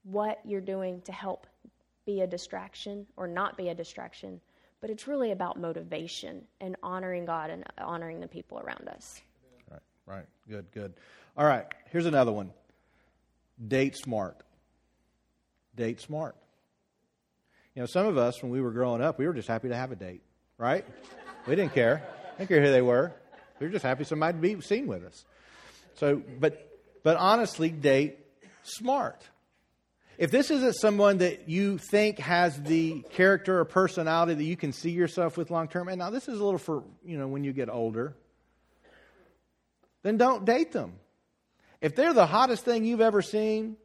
[0.05, 1.45] what you're doing to help
[2.07, 4.41] be a distraction or not be a distraction,
[4.81, 9.21] but it's really about motivation and honoring God and honoring the people around us.
[9.69, 10.27] Right, right.
[10.49, 10.95] Good, good.
[11.37, 12.53] All right, here's another one
[13.67, 14.45] date smart.
[15.75, 16.37] Date smart.
[17.75, 19.75] You know, some of us, when we were growing up, we were just happy to
[19.75, 20.23] have a date,
[20.59, 20.87] right?
[21.49, 22.05] We didn't care.
[22.39, 23.13] Didn't care who they were.
[23.59, 25.25] We were just happy somebody to be seen with us.
[25.95, 28.19] So, but, but honestly, date
[28.63, 29.23] smart.
[30.19, 34.73] If this isn't someone that you think has the character or personality that you can
[34.73, 37.43] see yourself with long term, and now this is a little for, you know, when
[37.43, 38.15] you get older,
[40.03, 40.93] then don't date them.
[41.81, 43.77] If they're the hottest thing you've ever seen,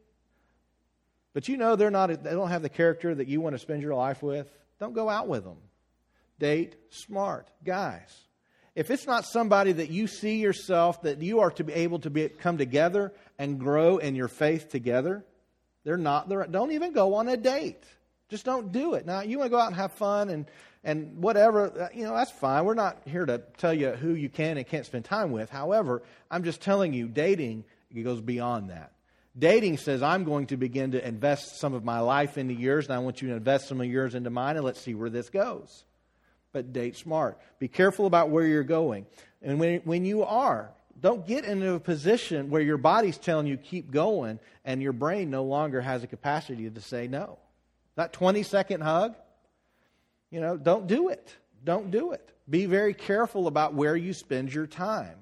[1.32, 3.82] but you know they're not they don't have the character that you want to spend
[3.82, 4.46] your life with,
[4.78, 5.56] don't go out with them.
[6.38, 8.25] Date smart guys.
[8.76, 12.10] If it's not somebody that you see yourself that you are to be able to
[12.10, 15.24] be, come together and grow in your faith together,
[15.82, 17.82] they're not they're, don't even go on a date.
[18.28, 19.06] Just don't do it.
[19.06, 20.46] Now, you want to go out and have fun and
[20.84, 22.64] and whatever, uh, you know, that's fine.
[22.64, 25.50] We're not here to tell you who you can and can't spend time with.
[25.50, 27.64] However, I'm just telling you, dating
[28.04, 28.92] goes beyond that.
[29.38, 32.94] Dating says, I'm going to begin to invest some of my life into yours, and
[32.94, 35.28] I want you to invest some of yours into mine, and let's see where this
[35.28, 35.84] goes.
[36.52, 37.38] But date smart.
[37.58, 39.06] Be careful about where you're going.
[39.42, 43.56] And when, when you are, don't get into a position where your body's telling you
[43.56, 47.38] keep going, and your brain no longer has a capacity to say no.
[47.96, 49.14] That 20 second hug,
[50.30, 51.34] you know, don't do it.
[51.64, 52.32] Don't do it.
[52.48, 55.16] Be very careful about where you spend your time.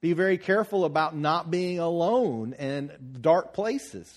[0.00, 2.90] Be very careful about not being alone in
[3.20, 4.12] dark places.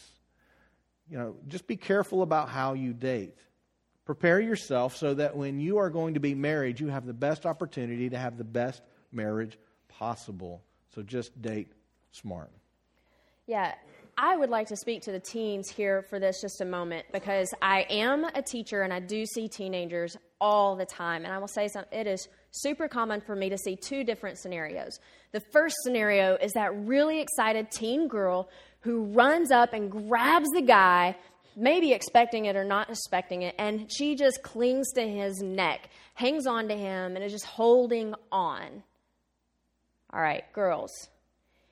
[1.09, 3.35] You know, just be careful about how you date.
[4.07, 7.45] Prepare yourself so that when you are going to be married, you have the best
[7.45, 8.81] opportunity to have the best
[9.11, 10.63] marriage possible.
[10.95, 11.73] So just date
[12.11, 12.49] smart.
[13.47, 13.75] Yeah,
[14.17, 17.53] I would like to speak to the teens here for this just a moment because
[17.61, 21.25] I am a teacher and I do see teenagers all the time.
[21.25, 24.37] And I will say something, it is super common for me to see two different
[24.37, 24.99] scenarios.
[25.33, 28.47] The first scenario is that really excited teen girl
[28.79, 31.17] who runs up and grabs the guy,
[31.57, 36.45] maybe expecting it or not expecting it, and she just clings to his neck, hangs
[36.45, 38.83] on to him, and is just holding on.
[40.13, 40.91] All right, girls,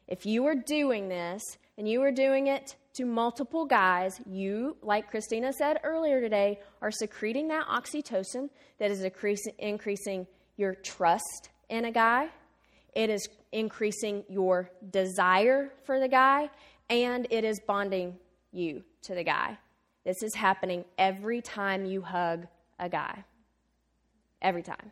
[0.07, 1.41] if you are doing this,
[1.77, 6.91] and you are doing it to multiple guys, you, like Christina said earlier today, are
[6.91, 9.05] secreting that oxytocin that is
[9.59, 10.25] increasing
[10.57, 12.29] your trust in a guy,
[12.93, 16.49] it is increasing your desire for the guy,
[16.89, 18.15] and it is bonding
[18.51, 19.57] you to the guy.
[20.06, 22.47] This is happening every time you hug
[22.80, 23.24] a guy.
[24.41, 24.91] Every time.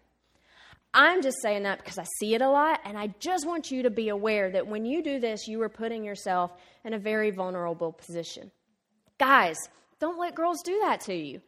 [0.93, 3.83] I'm just saying that because I see it a lot, and I just want you
[3.83, 6.51] to be aware that when you do this, you are putting yourself
[6.83, 8.51] in a very vulnerable position.
[9.17, 9.57] Guys,
[9.99, 11.41] don't let girls do that to you.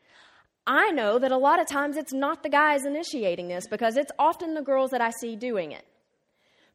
[0.68, 4.12] I know that a lot of times it's not the guys initiating this because it's
[4.18, 5.86] often the girls that I see doing it.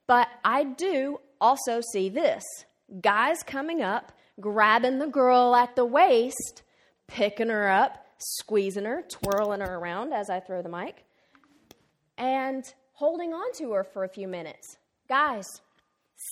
[0.07, 2.45] But I do also see this
[3.01, 6.63] guys coming up, grabbing the girl at the waist,
[7.11, 11.05] picking her up, squeezing her, twirling her around as I throw the mic
[12.17, 14.77] and holding on to her for a few minutes.
[15.09, 15.47] Guys,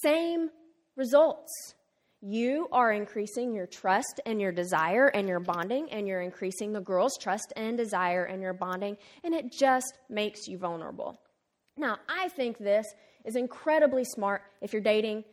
[0.03, 0.51] same
[0.97, 1.75] results.
[2.21, 6.81] You are increasing your trust and your desire and your bonding, and you're increasing the
[6.81, 11.21] girl's trust and desire and your bonding, and it just makes you vulnerable.
[11.77, 12.87] Now, I think this
[13.25, 15.25] is incredibly smart if you're dating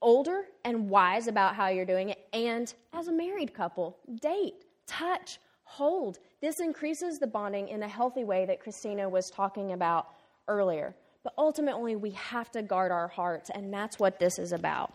[0.00, 4.64] older and wise about how you're doing it, and as a married couple, date,
[4.98, 6.18] touch, hold.
[6.40, 10.06] This increases the bonding in a healthy way that Christina was talking about
[10.48, 10.94] earlier.
[11.24, 14.92] But ultimately, we have to guard our hearts, and that's what this is about.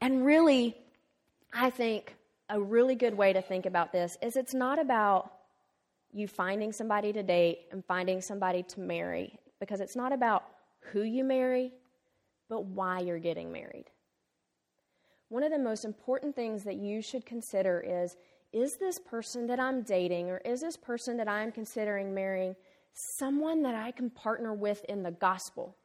[0.00, 0.76] And really,
[1.52, 2.14] I think
[2.48, 5.32] a really good way to think about this is it's not about
[6.12, 10.44] you finding somebody to date and finding somebody to marry, because it's not about
[10.92, 11.72] who you marry,
[12.48, 13.86] but why you're getting married.
[15.28, 18.16] One of the most important things that you should consider is
[18.52, 22.56] is this person that I'm dating or is this person that I'm considering marrying
[23.18, 25.76] someone that I can partner with in the gospel.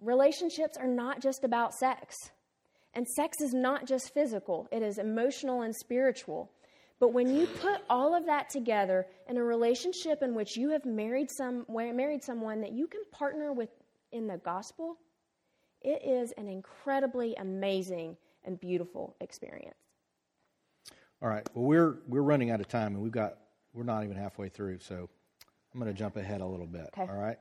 [0.00, 2.14] Relationships are not just about sex.
[2.94, 6.50] And sex is not just physical, it is emotional and spiritual.
[6.98, 10.86] But when you put all of that together in a relationship in which you have
[10.86, 13.68] married some married someone that you can partner with
[14.12, 14.96] in the gospel,
[15.82, 18.16] it is an incredibly amazing
[18.46, 19.76] and beautiful experience.
[21.22, 21.46] All right.
[21.54, 23.38] Well, we're we're running out of time, and we've got
[23.72, 25.08] we're not even halfway through, so
[25.72, 26.88] I'm going to jump ahead a little bit.
[26.96, 27.10] Okay.
[27.10, 27.38] All right.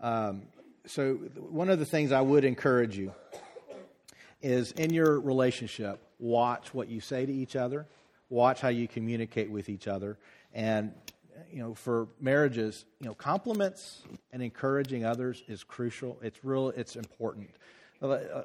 [0.00, 0.42] Um,
[0.86, 3.12] so one of the things I would encourage you
[4.42, 7.86] is in your relationship, watch what you say to each other,
[8.28, 10.18] watch how you communicate with each other,
[10.52, 10.92] and
[11.50, 14.02] you know, for marriages, you know, compliments
[14.32, 16.18] and encouraging others is crucial.
[16.22, 16.70] It's real.
[16.70, 17.50] It's important.
[18.00, 18.42] Uh,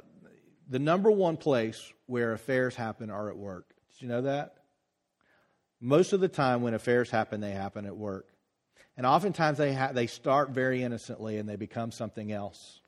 [0.70, 3.70] the number one place where affairs happen are at work.
[3.94, 4.56] Did you know that?
[5.80, 8.28] Most of the time, when affairs happen, they happen at work.
[8.98, 12.82] And oftentimes, they, ha- they start very innocently and they become something else.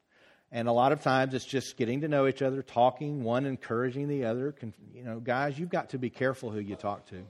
[0.52, 4.10] And a lot of times, it's just getting to know each other, talking, one encouraging
[4.10, 4.54] the other.
[4.94, 7.24] You know, guys, you've got to be careful who you talk to.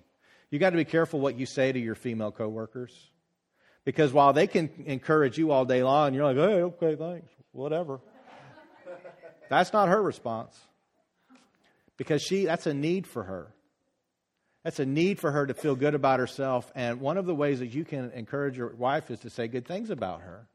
[0.50, 3.12] You've got to be careful what you say to your female coworkers.
[3.86, 8.00] Because while they can encourage you all day long, you're like, hey, okay, thanks, whatever.
[9.50, 10.60] That's not her response.
[12.04, 13.48] Because she, that's a need for her.
[14.66, 16.70] That's a need for her to feel good about herself.
[16.76, 19.66] And one of the ways that you can encourage your wife is to say good
[19.66, 20.46] things about her.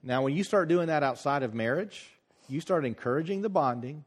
[0.00, 2.08] Now, when you start doing that outside of marriage,
[2.48, 4.04] you start encouraging the bonding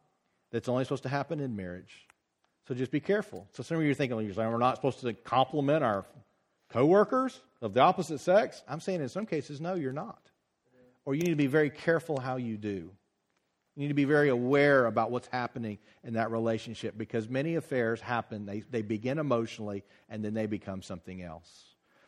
[0.53, 2.07] that's only supposed to happen in marriage.
[2.69, 3.45] So just be careful.
[3.51, 6.05] So some of you are thinking, you're saying we're not supposed to compliment our
[6.69, 8.63] coworkers of the opposite sex.
[8.69, 10.21] I'm saying in some cases, no, you're not.
[11.03, 12.91] Or you need to be very careful how you do.
[13.75, 18.01] You need to be very aware about what's happening in that relationship because many affairs
[18.01, 21.49] happen, they, they begin emotionally, and then they become something else.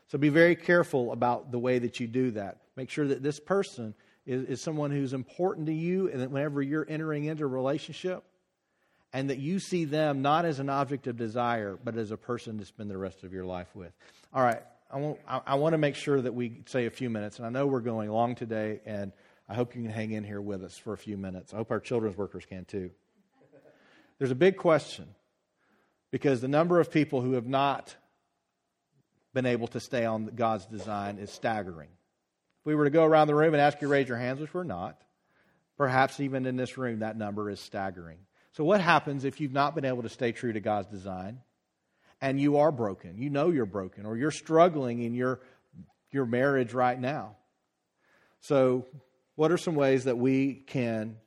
[0.08, 2.58] So be very careful about the way that you do that.
[2.76, 3.94] Make sure that this person
[4.26, 8.24] is, is someone who's important to you, and that whenever you're entering into a relationship,
[9.14, 12.58] and that you see them not as an object of desire, but as a person
[12.58, 13.94] to spend the rest of your life with.
[14.34, 14.62] All right,
[14.92, 17.46] I want, I, I want to make sure that we say a few minutes, and
[17.46, 19.14] I know we're going long today, and
[19.48, 21.54] I hope you can hang in here with us for a few minutes.
[21.54, 22.92] I hope our children's workers can too.
[24.18, 25.08] There's a big question
[26.12, 27.96] because the number of people who have not
[29.34, 31.90] been able to stay on God's design is staggering.
[32.62, 34.40] If we were to go around the room and ask you to raise your hands,
[34.40, 35.02] which we're not,
[35.78, 38.20] perhaps even in this room, that number is staggering.
[38.54, 41.40] So, what happens if you've not been able to stay true to God's design
[42.22, 43.18] and you are broken?
[43.18, 45.42] You know you're broken, or you're struggling in your,
[46.12, 47.36] your marriage right now.
[48.42, 48.86] So,
[49.36, 51.18] what are some ways that we can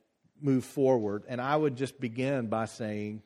[0.41, 1.23] move forward?
[1.27, 3.21] And I would just begin by saying,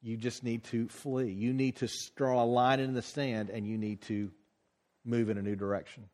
[0.00, 1.30] you just need to flee.
[1.32, 4.30] You need to draw a line in the sand and you need to
[5.04, 6.04] move in a new direction.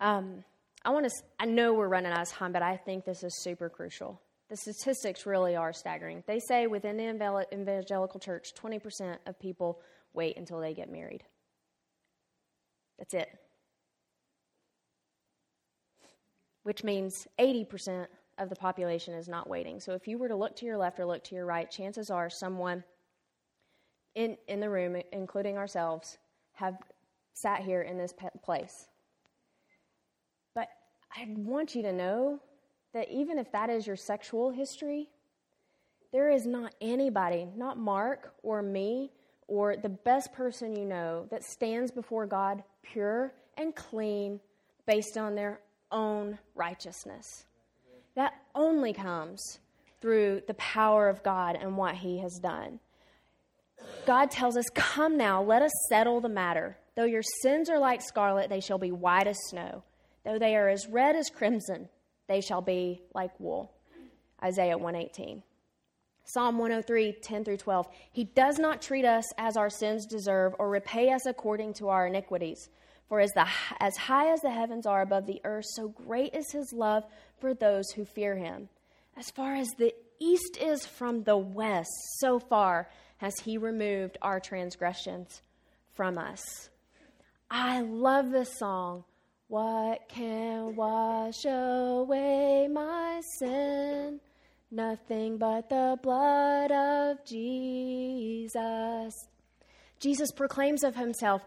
[0.00, 0.44] Um,
[0.84, 1.10] I want to.
[1.40, 4.20] I know we're running out of time, but I think this is super crucial.
[4.48, 6.22] The statistics really are staggering.
[6.26, 9.80] They say within the evangelical church, 20% of people
[10.12, 11.24] wait until they get married.
[12.98, 13.28] That's it.
[16.66, 18.08] Which means 80%
[18.38, 19.78] of the population is not waiting.
[19.78, 22.10] So if you were to look to your left or look to your right, chances
[22.10, 22.82] are someone
[24.16, 26.18] in, in the room, including ourselves,
[26.54, 26.76] have
[27.34, 28.12] sat here in this
[28.42, 28.88] place.
[30.56, 30.66] But
[31.16, 32.40] I want you to know
[32.94, 35.08] that even if that is your sexual history,
[36.12, 39.12] there is not anybody, not Mark or me
[39.46, 44.40] or the best person you know, that stands before God pure and clean
[44.84, 45.60] based on their
[45.90, 47.44] own righteousness.
[48.14, 49.58] That only comes
[50.00, 52.80] through the power of God and what He has done.
[54.06, 56.78] God tells us, Come now, let us settle the matter.
[56.94, 59.82] Though your sins are like scarlet, they shall be white as snow.
[60.24, 61.88] Though they are as red as crimson,
[62.26, 63.72] they shall be like wool.
[64.42, 65.42] Isaiah 118.
[66.24, 67.86] Psalm 103, 10 through 12.
[68.10, 72.08] He does not treat us as our sins deserve or repay us according to our
[72.08, 72.68] iniquities.
[73.08, 73.46] For as, the,
[73.78, 77.04] as high as the heavens are above the earth, so great is his love
[77.38, 78.68] for those who fear him.
[79.16, 82.88] As far as the east is from the west, so far
[83.18, 85.40] has he removed our transgressions
[85.94, 86.42] from us.
[87.50, 89.04] I love this song.
[89.48, 94.20] What can wash away my sin?
[94.70, 99.14] Nothing but the blood of Jesus.
[100.00, 101.42] Jesus proclaims of himself,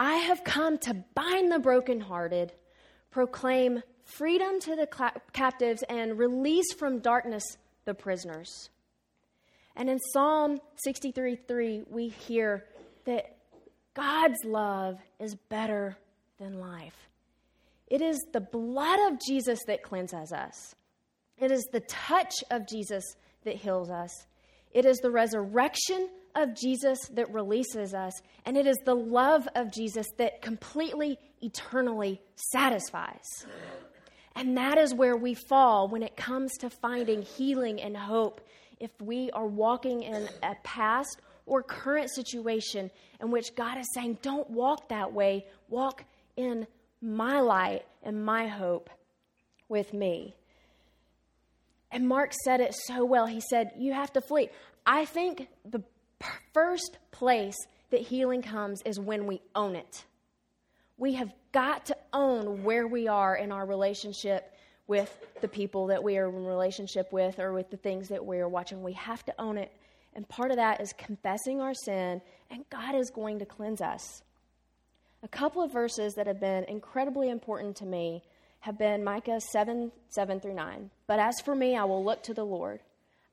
[0.00, 2.54] I have come to bind the brokenhearted,
[3.10, 4.88] proclaim freedom to the
[5.34, 7.44] captives, and release from darkness
[7.84, 8.70] the prisoners.
[9.76, 12.64] And in Psalm 63 3, we hear
[13.04, 13.36] that
[13.92, 15.98] God's love is better
[16.38, 16.96] than life.
[17.86, 20.74] It is the blood of Jesus that cleanses us.
[21.36, 23.04] It is the touch of Jesus
[23.44, 24.26] that heals us.
[24.72, 28.12] It is the resurrection of Jesus that releases us.
[28.44, 33.46] And it is the love of Jesus that completely, eternally satisfies.
[34.36, 38.40] And that is where we fall when it comes to finding healing and hope
[38.78, 44.18] if we are walking in a past or current situation in which God is saying,
[44.22, 46.04] Don't walk that way, walk
[46.36, 46.66] in
[47.02, 48.88] my light and my hope
[49.68, 50.34] with me.
[51.90, 53.26] And Mark said it so well.
[53.26, 54.48] He said, You have to flee.
[54.86, 55.82] I think the
[56.52, 57.56] first place
[57.90, 60.04] that healing comes is when we own it.
[60.96, 64.54] We have got to own where we are in our relationship
[64.86, 68.38] with the people that we are in relationship with or with the things that we
[68.38, 68.82] are watching.
[68.82, 69.72] We have to own it.
[70.14, 74.22] And part of that is confessing our sin, and God is going to cleanse us.
[75.22, 78.22] A couple of verses that have been incredibly important to me
[78.60, 80.90] have been Micah 7 7 through 9.
[81.06, 82.80] But as for me, I will look to the Lord.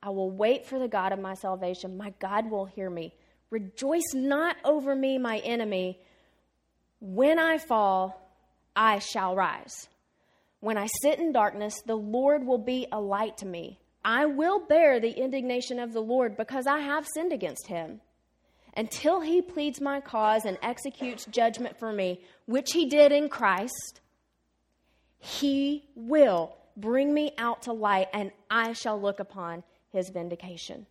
[0.02, 1.96] I will wait for the God of my salvation.
[1.96, 3.14] My God will hear me.
[3.50, 6.00] Rejoice not over me, my enemy.
[7.00, 8.28] When I fall,
[8.76, 9.88] I shall rise.
[10.60, 13.80] When I sit in darkness, the Lord will be a light to me.
[14.04, 18.00] I will bear the indignation of the Lord because I have sinned against him.
[18.76, 24.00] Until he pleads my cause and executes judgment for me, which he did in Christ,
[25.18, 30.86] he will bring me out to light, and I shall look upon his vindication.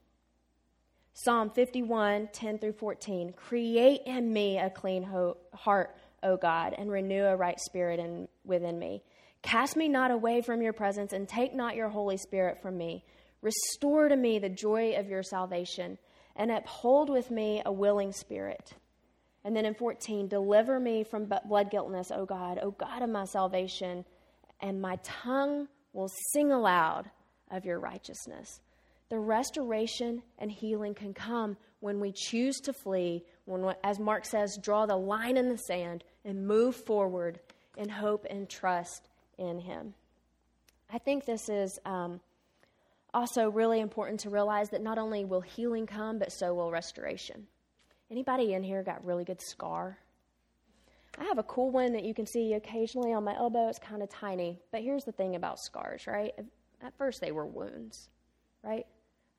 [1.13, 3.33] Psalm 51, 10 through 14.
[3.33, 8.27] Create in me a clean ho- heart, O God, and renew a right spirit in,
[8.45, 9.01] within me.
[9.41, 13.03] Cast me not away from your presence, and take not your Holy Spirit from me.
[13.41, 15.97] Restore to me the joy of your salvation,
[16.35, 18.73] and uphold with me a willing spirit.
[19.43, 23.25] And then in 14, deliver me from blood guiltness, O God, O God of my
[23.25, 24.05] salvation,
[24.59, 27.09] and my tongue will sing aloud
[27.49, 28.59] of your righteousness.
[29.09, 34.57] The restoration and healing can come when we choose to flee, when, as Mark says,
[34.61, 37.39] draw the line in the sand and move forward
[37.77, 39.93] in hope and trust in Him.
[40.91, 42.19] I think this is um,
[43.13, 47.47] also really important to realize that not only will healing come, but so will restoration.
[48.11, 49.97] Anybody in here got really good scar?
[51.19, 53.69] I have a cool one that you can see occasionally on my elbow.
[53.69, 54.59] It's kind of tiny.
[54.71, 56.33] But here's the thing about scars, right?
[56.81, 58.09] At first, they were wounds,
[58.63, 58.85] right?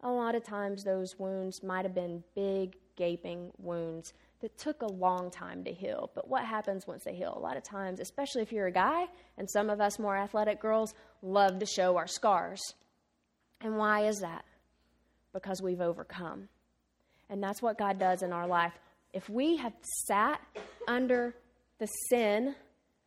[0.03, 4.87] A lot of times, those wounds might have been big, gaping wounds that took a
[4.87, 6.11] long time to heal.
[6.15, 7.35] But what happens once they heal?
[7.37, 10.61] A lot of times, especially if you're a guy, and some of us more athletic
[10.61, 12.61] girls love to show our scars.
[13.61, 14.45] And why is that?
[15.33, 16.49] Because we've overcome.
[17.29, 18.73] And that's what God does in our life.
[19.13, 19.73] If we have
[20.07, 20.41] sat
[20.87, 21.35] under
[21.79, 22.55] the sin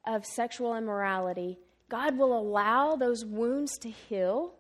[0.06, 1.58] of sexual immorality,
[1.90, 4.56] God will allow those wounds to heal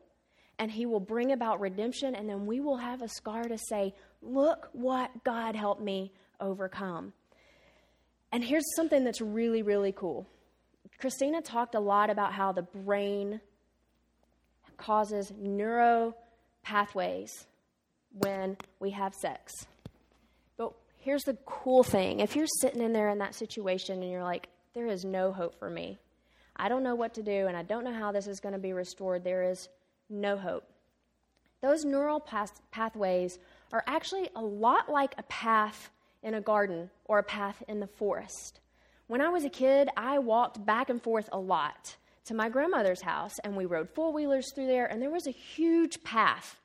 [0.61, 3.95] and He will bring about redemption, and then we will have a scar to say,
[4.21, 7.13] Look what God helped me overcome.
[8.31, 10.27] And here's something that's really, really cool.
[10.99, 13.41] Christina talked a lot about how the brain
[14.77, 16.15] causes neuro
[16.61, 17.47] pathways
[18.13, 19.65] when we have sex.
[20.57, 24.23] But here's the cool thing if you're sitting in there in that situation and you're
[24.23, 25.97] like, there is no hope for me,
[26.55, 28.59] I don't know what to do, and I don't know how this is going to
[28.59, 29.67] be restored, there is
[30.11, 30.69] no hope.
[31.61, 33.39] Those neural path- pathways
[33.71, 35.89] are actually a lot like a path
[36.23, 38.59] in a garden or a path in the forest.
[39.07, 41.95] When I was a kid, I walked back and forth a lot
[42.25, 45.31] to my grandmother's house, and we rode four wheelers through there, and there was a
[45.31, 46.59] huge path.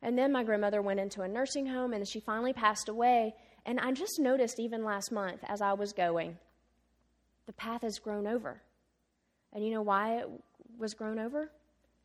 [0.00, 3.34] And then my grandmother went into a nursing home, and she finally passed away.
[3.66, 6.38] And I just noticed, even last month, as I was going,
[7.46, 8.62] the path has grown over.
[9.52, 10.28] And you know why it
[10.78, 11.50] was grown over?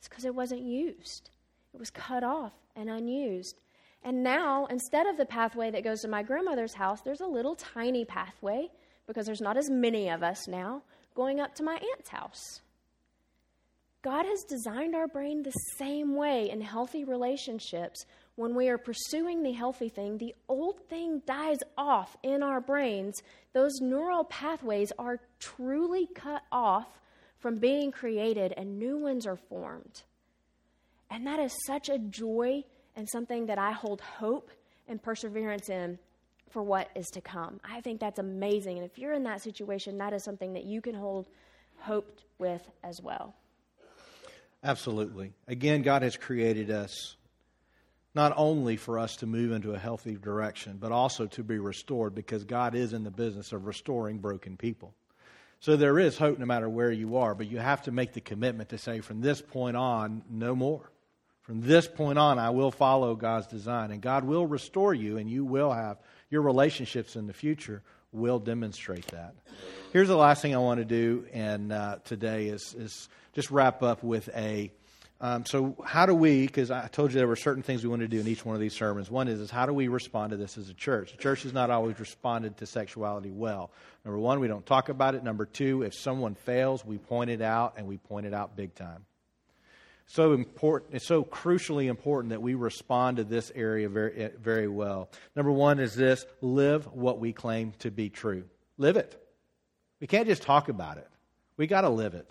[0.03, 1.29] It's because it wasn't used,
[1.73, 3.55] it was cut off and unused.
[4.03, 7.55] And now, instead of the pathway that goes to my grandmother's house, there's a little
[7.55, 8.69] tiny pathway
[9.07, 10.81] because there's not as many of us now
[11.15, 12.59] going up to my aunt's house.
[14.01, 18.05] God has designed our brain the same way in healthy relationships.
[18.35, 23.21] When we are pursuing the healthy thing, the old thing dies off in our brains.
[23.53, 26.89] Those neural pathways are truly cut off
[27.43, 30.03] from being created and new ones are formed.
[31.11, 32.63] And that is such a joy
[32.95, 34.49] and something that I hold hope
[34.87, 35.99] and perseverance in
[36.49, 37.59] for what is to come.
[37.61, 38.77] I think that's amazing.
[38.77, 41.27] And if you're in that situation, that is something that you can hold
[41.79, 43.35] hope with as well.
[44.63, 45.33] Absolutely.
[45.45, 47.17] Again, God has created us
[48.15, 52.15] not only for us to move into a healthy direction, but also to be restored
[52.15, 54.93] because God is in the business of restoring broken people.
[55.63, 58.19] So there is hope no matter where you are, but you have to make the
[58.19, 60.91] commitment to say, from this point on, no more.
[61.43, 65.29] From this point on, I will follow God's design, and God will restore you, and
[65.29, 65.99] you will have
[66.29, 69.35] your relationships in the future will demonstrate that.
[69.93, 73.81] Here's the last thing I want to do, and uh, today is, is just wrap
[73.83, 74.69] up with a
[75.23, 78.11] um, so, how do we, because I told you there were certain things we wanted
[78.11, 79.09] to do in each one of these sermons.
[79.09, 81.11] One is, is how do we respond to this as a church?
[81.11, 83.71] The church has not always responded to sexuality well.
[84.03, 85.23] Number one, we don't talk about it.
[85.23, 88.75] Number two, if someone fails, we point it out, and we point it out big
[88.75, 89.05] time.
[90.07, 95.09] So important, it's so crucially important that we respond to this area very, very well.
[95.37, 98.43] Number one is this live what we claim to be true.
[98.77, 99.17] Live it.
[100.01, 101.07] We can't just talk about it,
[101.55, 102.29] we got to live it.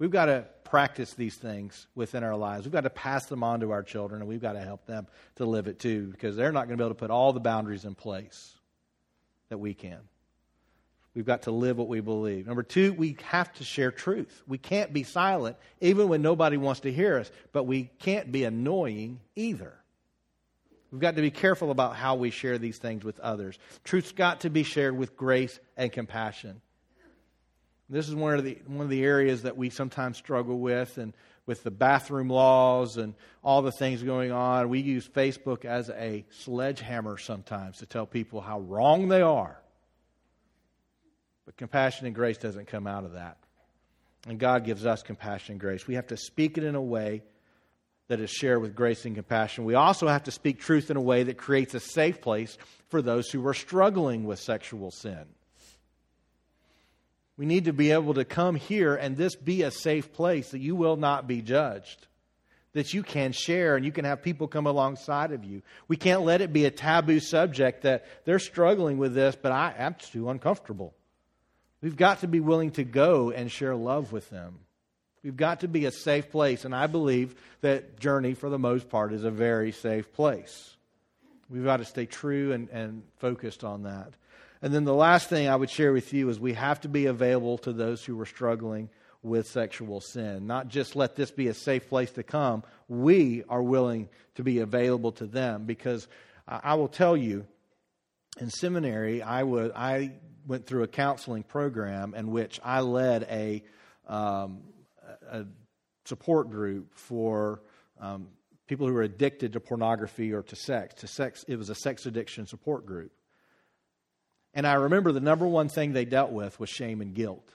[0.00, 2.64] We've got to practice these things within our lives.
[2.64, 5.06] We've got to pass them on to our children, and we've got to help them
[5.36, 7.40] to live it too, because they're not going to be able to put all the
[7.40, 8.54] boundaries in place
[9.50, 9.98] that we can.
[11.14, 12.46] We've got to live what we believe.
[12.46, 14.42] Number two, we have to share truth.
[14.46, 18.44] We can't be silent, even when nobody wants to hear us, but we can't be
[18.44, 19.74] annoying either.
[20.90, 23.58] We've got to be careful about how we share these things with others.
[23.84, 26.62] Truth's got to be shared with grace and compassion.
[27.90, 31.12] This is one of the one of the areas that we sometimes struggle with, and
[31.50, 34.68] with the bathroom laws and all the things going on.
[34.68, 39.60] We use Facebook as a sledgehammer sometimes to tell people how wrong they are.
[41.46, 43.36] But compassion and grace doesn't come out of that.
[44.28, 45.88] And God gives us compassion and grace.
[45.88, 47.24] We have to speak it in a way
[48.06, 49.64] that is shared with grace and compassion.
[49.64, 53.02] We also have to speak truth in a way that creates a safe place for
[53.02, 55.24] those who are struggling with sexual sin.
[57.40, 60.58] We need to be able to come here and this be a safe place that
[60.58, 62.06] you will not be judged,
[62.74, 65.62] that you can share and you can have people come alongside of you.
[65.88, 69.72] We can't let it be a taboo subject that they're struggling with this, but I,
[69.78, 70.92] am too uncomfortable.
[71.80, 74.58] We've got to be willing to go and share love with them.
[75.22, 78.90] We've got to be a safe place, and I believe that Journey, for the most
[78.90, 80.76] part, is a very safe place.
[81.48, 84.12] We've got to stay true and, and focused on that.
[84.62, 87.06] And then the last thing I would share with you is we have to be
[87.06, 88.90] available to those who are struggling
[89.22, 90.46] with sexual sin.
[90.46, 92.62] Not just let this be a safe place to come.
[92.88, 96.08] We are willing to be available to them because
[96.46, 97.46] I will tell you,
[98.38, 100.12] in seminary, I, would, I
[100.46, 103.62] went through a counseling program in which I led a,
[104.06, 104.62] um,
[105.30, 105.44] a
[106.04, 107.62] support group for
[108.00, 108.28] um,
[108.66, 110.94] people who were addicted to pornography or to sex.
[111.00, 113.12] To sex, it was a sex addiction support group.
[114.54, 117.48] And I remember the number one thing they dealt with was shame and guilt.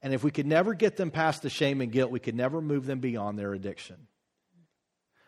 [0.00, 2.60] And if we could never get them past the shame and guilt, we could never
[2.60, 3.96] move them beyond their addiction.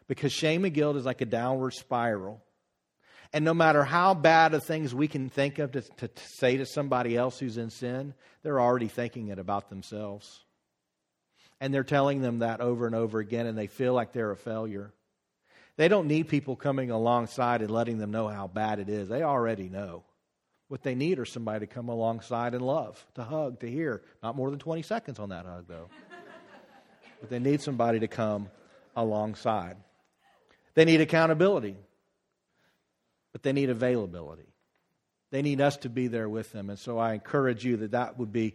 [0.06, 2.42] Because shame and guilt is like a downward spiral.
[3.32, 6.56] And no matter how bad of things we can think of to, to, to, say
[6.56, 10.40] to somebody else who's in sin, they're already thinking it about themselves.
[11.60, 14.36] And they're telling them that over and over again, and they feel like they're a
[14.36, 14.92] failure.
[15.76, 19.08] They don't need people coming alongside and letting them know how bad it is.
[19.08, 20.04] They already know.
[20.70, 24.02] What they need are somebody to come alongside and love, to hug, to hear.
[24.22, 25.88] Not more than 20 seconds on that hug, though.
[27.20, 28.48] but they need somebody to come
[28.94, 29.78] alongside.
[30.74, 31.74] They need accountability,
[33.32, 34.46] but they need availability.
[35.32, 36.70] They need us to be there with them.
[36.70, 38.54] And so I encourage you that that would be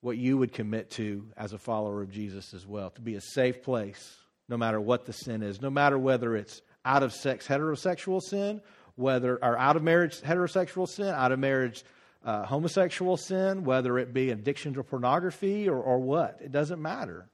[0.00, 3.20] what you would commit to as a follower of Jesus as well to be a
[3.20, 4.16] safe place,
[4.48, 8.60] no matter what the sin is, no matter whether it's out of sex, heterosexual sin,
[8.96, 11.84] whether or out of marriage heterosexual sin, out of marriage
[12.24, 16.38] uh, homosexual sin, whether it be addiction to pornography or, or what.
[16.42, 17.28] It doesn't matter.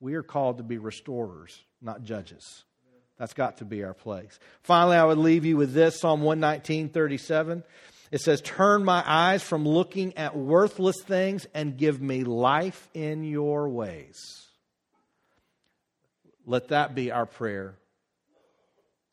[0.00, 2.64] We are called to be restorers, not judges.
[3.18, 4.38] That's got to be our place.
[4.62, 7.62] Finally, I would leave you with this Psalm 119, 37.
[8.10, 13.24] It says, Turn my eyes from looking at worthless things and give me life in
[13.24, 14.18] your ways.
[16.44, 17.76] Let that be our prayer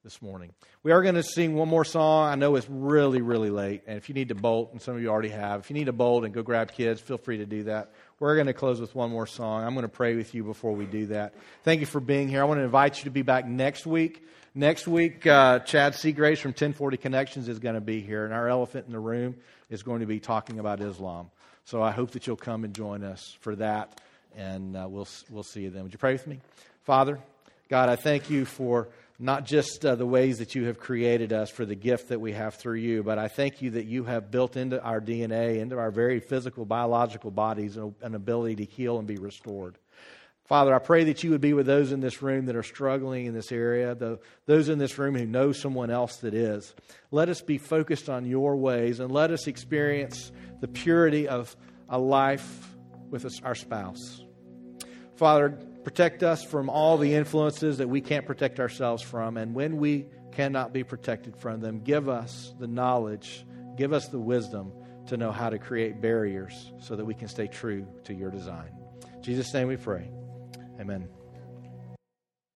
[0.03, 0.51] this morning.
[0.81, 2.27] We are going to sing one more song.
[2.27, 5.01] I know it's really, really late, and if you need to bolt, and some of
[5.01, 7.45] you already have, if you need to bolt and go grab kids, feel free to
[7.45, 7.91] do that.
[8.19, 9.63] We're going to close with one more song.
[9.63, 11.35] I'm going to pray with you before we do that.
[11.63, 12.41] Thank you for being here.
[12.41, 14.25] I want to invite you to be back next week.
[14.55, 18.49] Next week, uh, Chad Seagrace from 1040 Connections is going to be here, and our
[18.49, 19.35] elephant in the room
[19.69, 21.29] is going to be talking about Islam.
[21.63, 24.01] So I hope that you'll come and join us for that,
[24.35, 25.83] and uh, we'll, we'll see you then.
[25.83, 26.39] Would you pray with me?
[26.85, 27.19] Father,
[27.69, 28.89] God, I thank you for
[29.21, 32.33] not just uh, the ways that you have created us for the gift that we
[32.33, 35.77] have through you, but I thank you that you have built into our DNA, into
[35.77, 39.77] our very physical, biological bodies, an ability to heal and be restored.
[40.45, 43.27] Father, I pray that you would be with those in this room that are struggling
[43.27, 46.73] in this area, the, those in this room who know someone else that is.
[47.11, 51.55] Let us be focused on your ways and let us experience the purity of
[51.87, 52.75] a life
[53.11, 54.25] with our spouse.
[55.15, 59.37] Father, protect us from all the influences that we can't protect ourselves from.
[59.37, 64.19] And when we cannot be protected from them, give us the knowledge, give us the
[64.19, 64.71] wisdom
[65.07, 68.69] to know how to create barriers so that we can stay true to your design.
[69.15, 70.09] In Jesus' name we pray.
[70.79, 71.20] Amen.